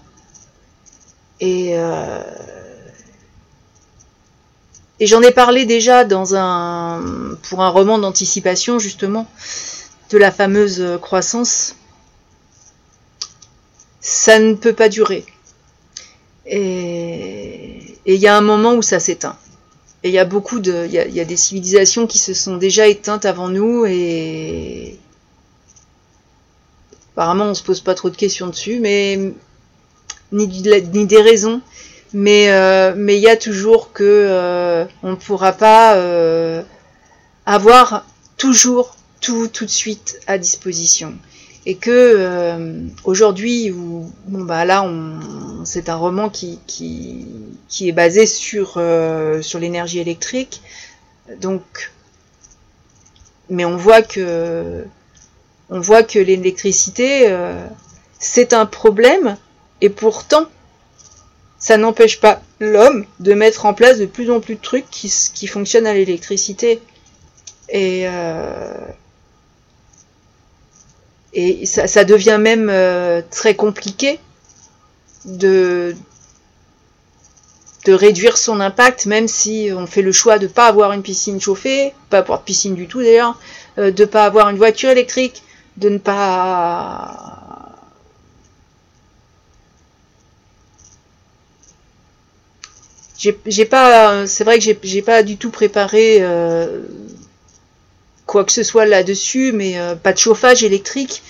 Et 1.40 1.78
euh, 1.78 2.22
et 5.00 5.06
j'en 5.06 5.22
ai 5.22 5.30
parlé 5.30 5.64
déjà 5.64 6.04
dans 6.04 6.34
un, 6.34 7.36
pour 7.48 7.62
un 7.62 7.70
roman 7.70 7.98
d'anticipation, 7.98 8.78
justement, 8.78 9.26
de 10.10 10.18
la 10.18 10.30
fameuse 10.30 10.98
croissance. 11.00 11.74
Ça 14.02 14.38
ne 14.38 14.54
peut 14.54 14.74
pas 14.74 14.90
durer. 14.90 15.24
Et 16.44 17.29
il 18.14 18.20
y 18.20 18.28
a 18.28 18.36
un 18.36 18.40
moment 18.40 18.74
où 18.74 18.82
ça 18.82 19.00
s'éteint. 19.00 19.36
Et 20.02 20.08
il 20.08 20.14
y 20.14 20.18
a 20.18 20.24
beaucoup 20.24 20.60
de, 20.60 20.86
il 20.86 20.92
y 20.92 21.20
a, 21.20 21.24
des 21.24 21.36
civilisations 21.36 22.06
qui 22.06 22.18
se 22.18 22.32
sont 22.32 22.56
déjà 22.56 22.86
éteintes 22.86 23.26
avant 23.26 23.48
nous 23.48 23.84
et 23.86 24.98
apparemment 27.12 27.46
on 27.46 27.54
se 27.54 27.62
pose 27.62 27.80
pas 27.80 27.94
trop 27.94 28.08
de 28.08 28.16
questions 28.16 28.46
dessus, 28.46 28.80
mais 28.80 29.18
ni, 30.32 30.46
ni 30.46 31.06
des 31.06 31.20
raisons 31.20 31.60
mais 32.12 32.50
euh, 32.50 32.92
mais 32.96 33.16
il 33.16 33.22
y 33.22 33.28
a 33.28 33.36
toujours 33.36 33.92
que 33.92 34.02
euh, 34.04 34.84
on 35.02 35.10
ne 35.10 35.16
pourra 35.16 35.52
pas 35.52 35.96
euh, 35.96 36.62
avoir 37.46 38.06
toujours 38.36 38.96
tout 39.20 39.48
tout 39.48 39.64
de 39.64 39.70
suite 39.70 40.20
à 40.26 40.38
disposition 40.38 41.14
et 41.66 41.76
que 41.76 42.88
aujourd'hui 43.04 43.70
où 43.70 44.10
bon 44.26 44.44
bah 44.44 44.64
là 44.64 44.82
on, 44.82 45.64
c'est 45.64 45.88
un 45.88 45.96
roman 45.96 46.30
qui, 46.30 46.58
qui 46.66 47.26
qui 47.68 47.88
est 47.88 47.92
basé 47.92 48.24
sur 48.26 48.80
sur 49.42 49.58
l'énergie 49.58 49.98
électrique 49.98 50.62
donc 51.40 51.92
mais 53.50 53.64
on 53.64 53.76
voit 53.76 54.02
que 54.02 54.84
on 55.68 55.80
voit 55.80 56.02
que 56.02 56.18
l'électricité 56.18 57.30
c'est 58.18 58.54
un 58.54 58.64
problème 58.64 59.36
et 59.82 59.90
pourtant 59.90 60.46
ça 61.60 61.76
n'empêche 61.76 62.20
pas 62.20 62.40
l'homme 62.58 63.04
de 63.20 63.34
mettre 63.34 63.66
en 63.66 63.74
place 63.74 63.98
de 63.98 64.06
plus 64.06 64.30
en 64.30 64.40
plus 64.40 64.54
de 64.56 64.60
trucs 64.60 64.88
qui, 64.90 65.12
qui 65.34 65.46
fonctionnent 65.46 65.86
à 65.86 65.92
l'électricité. 65.92 66.80
Et, 67.68 68.08
euh, 68.08 68.74
et 71.32 71.66
ça, 71.66 71.86
ça, 71.86 72.04
devient 72.04 72.38
même 72.40 72.68
euh, 72.70 73.22
très 73.30 73.54
compliqué 73.54 74.18
de, 75.24 75.94
de 77.86 77.92
réduire 77.92 78.36
son 78.36 78.60
impact, 78.60 79.06
même 79.06 79.28
si 79.28 79.70
on 79.74 79.86
fait 79.86 80.02
le 80.02 80.12
choix 80.12 80.38
de 80.38 80.46
ne 80.46 80.52
pas 80.52 80.66
avoir 80.66 80.92
une 80.92 81.02
piscine 81.02 81.40
chauffée, 81.40 81.94
pas 82.08 82.18
avoir 82.18 82.40
de 82.40 82.44
piscine 82.44 82.74
du 82.74 82.88
tout 82.88 83.00
d'ailleurs, 83.00 83.38
euh, 83.78 83.90
de 83.90 84.02
ne 84.02 84.08
pas 84.08 84.24
avoir 84.24 84.48
une 84.48 84.56
voiture 84.56 84.90
électrique, 84.90 85.42
de 85.76 85.88
ne 85.88 85.98
pas 85.98 87.40
j'ai 93.46 93.64
pas 93.66 94.26
c'est 94.26 94.44
vrai 94.44 94.58
que 94.58 94.64
j'ai 94.82 95.02
pas 95.02 95.22
du 95.22 95.36
tout 95.36 95.50
préparé 95.50 96.18
euh, 96.20 96.80
quoi 98.30 98.44
que 98.44 98.52
ce 98.52 98.62
soit 98.62 98.86
là-dessus 98.86 99.52
mais 99.52 99.78
euh, 99.78 99.94
pas 99.94 100.12
de 100.12 100.18
chauffage 100.18 100.62
électrique 100.62 101.22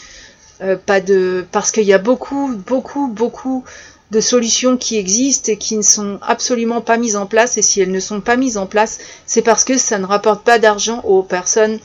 pas 0.85 1.01
de 1.01 1.47
parce 1.53 1.73
qu'il 1.73 1.85
y 1.85 1.95
a 1.95 1.99
beaucoup 1.99 2.55
beaucoup 2.67 3.09
beaucoup 3.09 3.65
de 4.11 4.21
solutions 4.21 4.77
qui 4.77 4.97
existent 4.97 5.53
et 5.53 5.57
qui 5.57 5.77
ne 5.77 5.83
sont 5.83 6.19
absolument 6.23 6.81
pas 6.81 6.97
mises 6.97 7.17
en 7.17 7.27
place. 7.27 7.57
Et 7.57 7.63
si 7.63 7.81
elles 7.81 7.93
ne 7.93 8.01
sont 8.01 8.21
pas 8.21 8.37
mises 8.37 8.57
en 8.57 8.67
place, 8.67 8.99
c'est 9.27 9.43
parce 9.43 9.65
que 9.65 9.79
ça 9.79 9.99
ne 9.99 10.07
rapporte 10.07 10.45
pas 10.45 10.59
d'argent 10.59 11.01
aux 11.05 11.23
personnes 11.23 11.79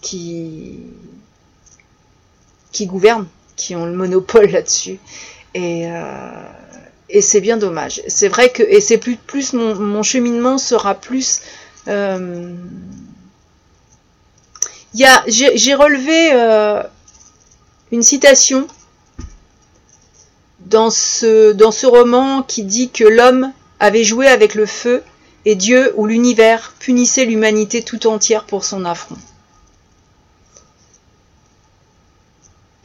qui, 0.00 0.78
qui 2.72 2.86
gouvernent, 2.86 3.26
qui 3.56 3.76
ont 3.76 3.84
le 3.84 3.92
monopole 3.92 4.46
là-dessus. 4.50 4.98
Et, 5.54 5.90
euh, 5.90 6.42
et 7.08 7.20
c'est 7.20 7.40
bien 7.40 7.56
dommage. 7.58 8.02
C'est 8.08 8.28
vrai 8.28 8.50
que, 8.50 8.62
et 8.62 8.80
c'est 8.80 8.98
plus, 8.98 9.16
plus 9.16 9.52
mon, 9.52 10.02
cheminement 10.02 10.58
sera 10.58 10.94
plus. 10.94 11.40
Euh, 11.88 12.54
j'ai 15.26 15.74
relevé 15.74 16.30
euh, 16.32 16.82
une 17.92 18.02
citation 18.02 18.66
dans 20.60 20.90
ce, 20.90 21.52
dans 21.52 21.70
ce 21.70 21.86
roman 21.86 22.42
qui 22.42 22.64
dit 22.64 22.90
que 22.90 23.04
l'homme 23.04 23.52
avait 23.78 24.04
joué 24.04 24.26
avec 24.26 24.54
le 24.54 24.66
feu 24.66 25.02
et 25.44 25.54
Dieu 25.54 25.92
ou 25.96 26.06
l'univers 26.06 26.74
punissait 26.78 27.24
l'humanité 27.24 27.82
tout 27.82 28.06
entière 28.06 28.44
pour 28.44 28.64
son 28.64 28.84
affront. 28.84 29.16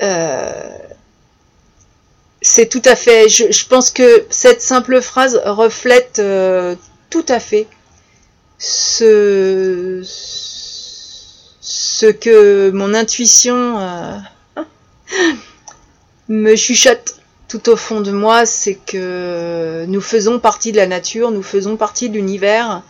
Euh, 0.02 0.78
c'est 2.42 2.68
tout 2.68 2.82
à 2.86 2.96
fait, 2.96 3.30
je, 3.30 3.68
pense 3.68 3.92
que 3.92 4.26
cette 4.30 4.62
simple 4.62 5.02
phrase 5.02 5.40
reflète 5.46 6.18
euh, 6.20 6.76
tout 7.12 7.26
à 7.28 7.40
fait 7.40 7.68
ce, 8.58 10.02
ce 11.62 12.08
que 12.08 12.72
mon 12.72 12.96
intuition 12.96 13.80
euh, 13.80 14.18
me 16.28 16.56
chuchote 16.56 17.22
tout 17.48 17.70
au 17.70 17.76
fond 17.76 18.02
de 18.02 18.12
moi, 18.12 18.46
c'est 18.46 18.76
que 18.76 19.86
nous 19.88 20.02
faisons 20.02 20.40
partie 20.40 20.72
de 20.72 20.78
la 20.78 20.88
nature, 20.88 21.32
nous 21.32 21.44
faisons 21.44 21.78
partie 21.78 22.10
de 22.10 22.16
l'univers, 22.16 22.82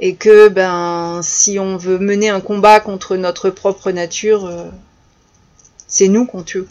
et 0.00 0.14
que 0.14 0.48
ben 0.48 1.20
si 1.22 1.58
on 1.58 1.76
veut 1.76 1.98
mener 1.98 2.30
un 2.30 2.40
combat 2.40 2.80
contre 2.80 3.16
notre 3.16 3.50
propre 3.50 3.90
nature, 3.90 4.46
euh, 4.46 4.70
c'est 5.86 6.08
nous 6.08 6.24
qu'on 6.24 6.42
tue. 6.42 6.64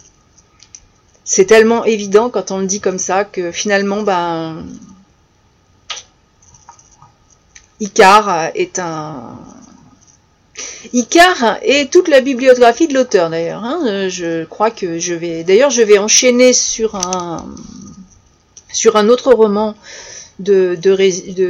C'est 1.24 1.46
tellement 1.46 1.86
évident 1.86 2.30
quand 2.30 2.52
on 2.52 2.60
le 2.60 2.66
dit 2.66 2.82
comme 2.82 2.98
ça 2.98 3.26
que 3.26 3.52
finalement 3.52 4.02
ben 4.02 4.66
Icar 7.80 8.52
est 8.56 8.80
un 8.80 9.38
Icar 10.92 11.58
et 11.62 11.88
toute 11.88 12.08
la 12.08 12.22
bibliographie 12.22 12.88
de 12.88 12.94
l'auteur 12.94 13.30
d'ailleurs. 13.30 13.64
Hein. 13.64 14.10
Je 14.10 14.44
crois 14.46 14.72
que 14.72 15.00
je 15.00 15.14
vais. 15.14 15.44
D'ailleurs, 15.44 15.70
je 15.70 15.82
vais 15.82 15.98
enchaîner 15.98 16.54
sur 16.54 16.96
un 16.96 17.46
sur 18.74 18.96
un 18.98 19.08
autre 19.08 19.32
roman 19.32 19.76
de, 20.40 20.76
de, 20.76 20.92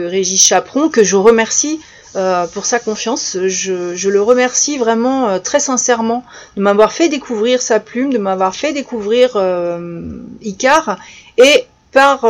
Régis 0.06 0.42
Chaperon 0.42 0.90
que 0.90 1.04
je 1.04 1.16
remercie 1.16 1.80
euh, 2.16 2.46
pour 2.48 2.66
sa 2.66 2.80
confiance. 2.80 3.38
Je, 3.48 4.10
le 4.10 4.22
remercie 4.22 4.78
vraiment 4.78 5.30
euh, 5.30 5.40
très 5.40 5.60
sincèrement 5.60 6.24
de 6.58 6.62
m'avoir 6.62 6.92
fait 6.92 7.10
découvrir 7.10 7.62
sa 7.62 7.80
plume, 7.80 8.12
de 8.12 8.18
m'avoir 8.18 8.56
fait 8.56 8.74
découvrir 8.74 9.32
euh, 9.36 10.20
Icar 10.42 11.00
et 11.38 11.66
par 11.92 12.26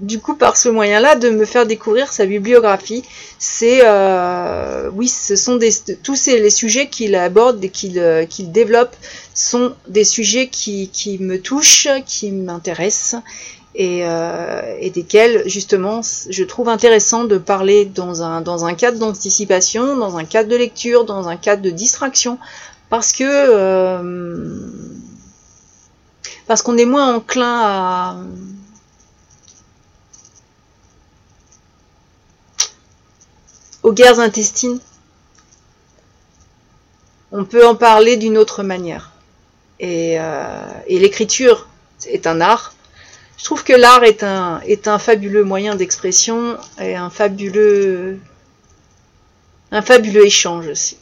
du 0.00 0.20
coup 0.20 0.34
par 0.34 0.56
ce 0.56 0.68
moyen-là 0.68 1.16
de 1.16 1.30
me 1.30 1.44
faire 1.44 1.66
découvrir 1.66 2.12
sa 2.12 2.26
bibliographie. 2.26 3.04
C'est 3.38 3.80
euh, 3.84 4.90
oui, 4.92 5.08
ce 5.08 5.36
sont 5.36 5.56
des, 5.56 5.70
tous 6.02 6.16
ces, 6.16 6.40
les 6.40 6.50
sujets 6.50 6.88
qu'il 6.88 7.14
aborde 7.14 7.62
et 7.64 7.68
qu'il 7.68 7.98
euh, 7.98 8.24
développe 8.38 8.96
sont 9.34 9.74
des 9.88 10.04
sujets 10.04 10.48
qui, 10.48 10.90
me 11.20 11.40
touchent, 11.40 11.88
qui 12.06 12.30
m'intéressent 12.30 13.22
et, 13.76 14.00
euh, 14.04 14.76
et, 14.80 14.90
desquels 14.90 15.42
justement 15.46 16.00
je 16.28 16.44
trouve 16.44 16.68
intéressant 16.68 17.24
de 17.24 17.38
parler 17.38 17.84
dans 17.84 18.22
un, 18.22 18.40
dans 18.40 18.64
un 18.64 18.74
cadre 18.74 18.98
d'anticipation, 18.98 19.96
dans 19.96 20.16
un 20.16 20.24
cadre 20.24 20.48
de 20.48 20.56
lecture, 20.56 21.04
dans 21.04 21.28
un 21.28 21.36
cadre 21.36 21.62
de 21.62 21.70
distraction, 21.70 22.38
parce 22.88 23.12
que 23.12 24.04
parce 26.46 26.62
qu'on 26.62 26.76
est 26.76 26.84
moins 26.84 27.14
enclin 27.16 27.60
à 27.62 28.16
aux 33.84 33.92
guerres 33.92 34.18
intestines, 34.18 34.80
on 37.30 37.44
peut 37.44 37.64
en 37.66 37.76
parler 37.76 38.16
d'une 38.16 38.38
autre 38.38 38.62
manière. 38.62 39.12
Et, 39.78 40.16
euh, 40.18 40.62
l'écriture 40.88 41.68
est 42.06 42.26
un 42.26 42.40
art. 42.40 42.74
Je 43.36 43.44
trouve 43.44 43.62
que 43.62 43.74
l'art 43.74 44.02
est 44.02 44.22
un, 44.24 44.98
fabuleux 44.98 45.44
moyen 45.44 45.74
d'expression 45.74 46.56
et 46.80 46.96
un 46.96 47.10
fabuleux, 47.10 48.18
un 49.70 49.82
fabuleux 49.82 50.24
échange 50.24 50.66
aussi. 50.68 50.96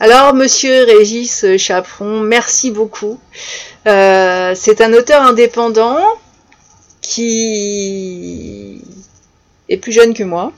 Alors, 0.00 0.32
monsieur 0.34 0.84
Régis 0.84 1.44
Chaperon, 1.58 2.20
merci 2.20 2.70
beaucoup. 2.70 3.20
Euh, 3.86 4.54
c'est 4.56 4.80
un 4.80 4.94
auteur 4.94 5.22
indépendant 5.22 5.98
qui 7.02 8.80
est 9.68 9.76
plus 9.76 9.92
jeune 9.92 10.14
que 10.14 10.24
moi, 10.24 10.52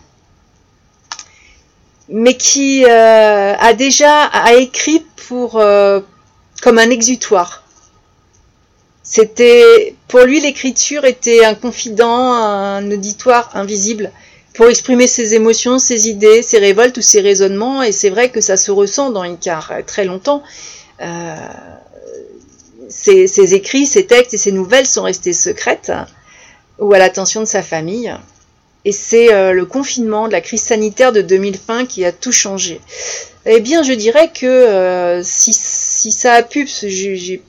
mais 2.08 2.36
qui 2.36 2.84
euh, 2.84 3.54
a 3.54 3.72
déjà 3.72 4.24
a 4.24 4.54
écrit 4.54 5.04
pour 5.28 5.58
euh, 5.58 6.00
comme 6.62 6.78
un 6.78 6.90
exutoire. 6.90 7.62
C'était 9.02 9.94
pour 10.08 10.20
lui 10.20 10.40
l'écriture 10.40 11.04
était 11.04 11.44
un 11.44 11.54
confident, 11.54 12.32
un 12.32 12.90
auditoire 12.90 13.50
invisible 13.54 14.10
pour 14.54 14.68
exprimer 14.68 15.06
ses 15.06 15.34
émotions, 15.34 15.78
ses 15.78 16.08
idées, 16.08 16.42
ses 16.42 16.58
révoltes 16.58 16.96
ou 16.96 17.02
ses 17.02 17.20
raisonnements. 17.20 17.82
Et 17.82 17.92
c'est 17.92 18.10
vrai 18.10 18.30
que 18.30 18.40
ça 18.40 18.56
se 18.56 18.70
ressent 18.70 19.10
dans 19.10 19.24
Icar 19.24 19.72
très 19.86 20.04
longtemps. 20.04 20.42
Euh, 21.00 21.34
ses, 22.88 23.26
ses, 23.26 23.54
écrits, 23.54 23.86
ses 23.86 24.06
textes 24.06 24.32
et 24.34 24.38
ses 24.38 24.52
nouvelles 24.52 24.86
sont 24.86 25.02
restés 25.02 25.32
secrètes 25.32 25.92
ou 26.78 26.92
à 26.94 26.98
l'attention 26.98 27.40
de 27.40 27.46
sa 27.46 27.62
famille. 27.62 28.14
Et 28.84 28.92
c'est 28.92 29.32
euh, 29.32 29.52
le 29.52 29.64
confinement 29.64 30.26
de 30.28 30.32
la 30.32 30.40
crise 30.40 30.62
sanitaire 30.62 31.12
de 31.12 31.22
2020 31.22 31.86
qui 31.86 32.04
a 32.04 32.12
tout 32.12 32.32
changé. 32.32 32.80
Eh 33.46 33.60
bien, 33.60 33.82
je 33.82 33.92
dirais 33.92 34.30
que 34.30 34.46
euh, 34.46 35.22
si, 35.22 35.52
ça 36.12 36.34
a 36.34 36.42
pu, 36.42 36.66
j'ai 36.66 37.42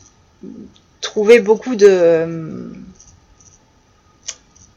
trouvé 1.02 1.40
beaucoup 1.40 1.76
de... 1.76 1.88
Euh, 1.90 2.70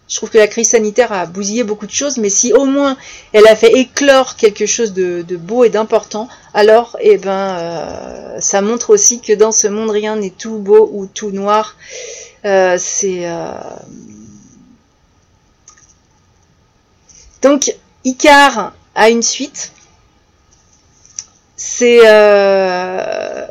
je 0.08 0.16
trouve 0.16 0.30
que 0.30 0.38
la 0.38 0.46
crise 0.48 0.70
sanitaire 0.70 1.12
a 1.12 1.26
bousillé 1.26 1.64
beaucoup 1.64 1.86
de 1.86 1.92
choses, 1.92 2.16
mais 2.16 2.30
si 2.30 2.54
au 2.54 2.64
moins 2.64 2.96
elle 3.34 3.46
a 3.46 3.54
fait 3.54 3.72
éclore 3.72 4.36
quelque 4.36 4.64
chose 4.64 4.94
de, 4.94 5.20
de 5.20 5.36
beau 5.36 5.64
et 5.64 5.68
d'important, 5.68 6.28
alors 6.54 6.96
eh 7.02 7.18
ben, 7.18 8.38
ça 8.40 8.62
montre 8.62 8.88
aussi 8.88 9.20
que 9.20 9.34
dans 9.34 9.52
ce 9.52 9.66
monde 9.68 9.90
rien 9.90 10.16
n'est 10.16 10.30
tout 10.30 10.56
beau 10.60 10.88
ou 10.94 11.06
tout 11.06 11.30
noir. 11.30 11.76
c'est 12.42 13.26
Donc, 17.42 17.74
Icar 18.04 18.72
a 18.94 19.10
une 19.10 19.22
suite. 19.22 19.72
C'est 21.56 22.00
euh, 22.04 23.46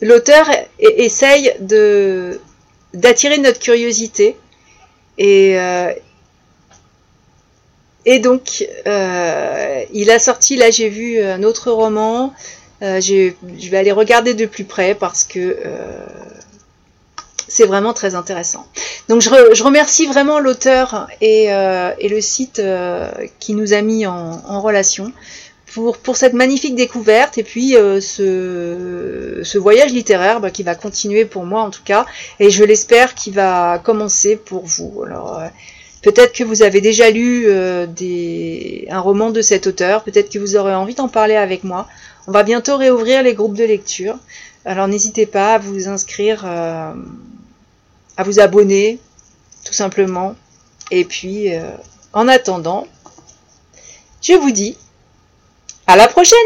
l'auteur 0.00 0.46
essaye 0.78 1.54
de 1.60 2.40
d'attirer 2.92 3.38
notre 3.38 3.58
curiosité 3.58 4.36
et 5.16 5.58
euh, 5.58 5.90
donc 8.20 8.66
euh, 8.86 9.84
il 9.94 10.10
a 10.10 10.18
sorti 10.18 10.56
là 10.56 10.70
j'ai 10.70 10.90
vu 10.90 11.22
un 11.22 11.42
autre 11.42 11.70
roman 11.70 12.34
je 12.82 13.70
vais 13.70 13.78
aller 13.78 13.92
regarder 13.92 14.34
de 14.34 14.44
plus 14.44 14.64
près 14.64 14.94
parce 14.94 15.24
que 15.24 15.56
c'est 17.48 17.66
vraiment 17.66 17.92
très 17.92 18.14
intéressant. 18.14 18.66
Donc 19.12 19.20
je, 19.20 19.62
remercie 19.62 20.06
vraiment 20.06 20.38
l'auteur 20.38 21.06
et, 21.20 21.52
euh, 21.52 21.90
le 22.00 22.20
site 22.22 22.60
euh, 22.60 23.10
qui 23.40 23.52
nous 23.52 23.74
a 23.74 23.82
mis 23.82 24.06
en, 24.06 24.62
relation 24.62 25.12
pour, 25.74 26.16
cette 26.16 26.32
magnifique 26.32 26.74
découverte 26.76 27.36
et 27.36 27.42
puis 27.42 27.76
euh, 27.76 28.00
ce, 28.00 29.58
voyage 29.58 29.92
littéraire 29.92 30.40
bah, 30.40 30.48
qui 30.48 30.62
va 30.62 30.74
continuer 30.74 31.26
pour 31.26 31.44
moi 31.44 31.60
en 31.60 31.68
tout 31.68 31.82
cas 31.84 32.06
et 32.40 32.48
je 32.48 32.64
l'espère 32.64 33.14
qu'il 33.14 33.34
va 33.34 33.78
commencer 33.84 34.36
pour 34.36 34.64
vous. 34.64 35.02
Alors 35.04 35.42
peut-être 36.00 36.32
que 36.32 36.42
vous 36.42 36.62
avez 36.62 36.80
déjà 36.80 37.10
lu 37.10 37.52
un 37.52 39.00
roman 39.00 39.28
de 39.28 39.42
cet 39.42 39.66
auteur, 39.66 40.04
peut-être 40.04 40.30
que 40.30 40.38
vous 40.38 40.56
aurez 40.56 40.74
envie 40.74 40.94
d'en 40.94 41.08
parler 41.08 41.36
avec 41.36 41.64
moi. 41.64 41.86
On 42.28 42.32
va 42.32 42.44
bientôt 42.44 42.78
réouvrir 42.78 43.22
les 43.22 43.34
groupes 43.34 43.58
de 43.58 43.64
lecture. 43.64 44.16
Alors 44.64 44.88
n'hésitez 44.88 45.26
pas 45.26 45.56
à 45.56 45.58
vous 45.58 45.86
inscrire, 45.88 46.46
à 48.16 48.22
vous 48.22 48.40
abonner 48.40 48.98
tout 49.64 49.72
simplement. 49.72 50.34
Et 50.90 51.04
puis 51.04 51.50
en 52.12 52.28
attendant, 52.28 52.86
je 54.20 54.34
vous 54.34 54.50
dis 54.50 54.76
à 55.86 55.96
la 55.96 56.08
prochaine 56.08 56.38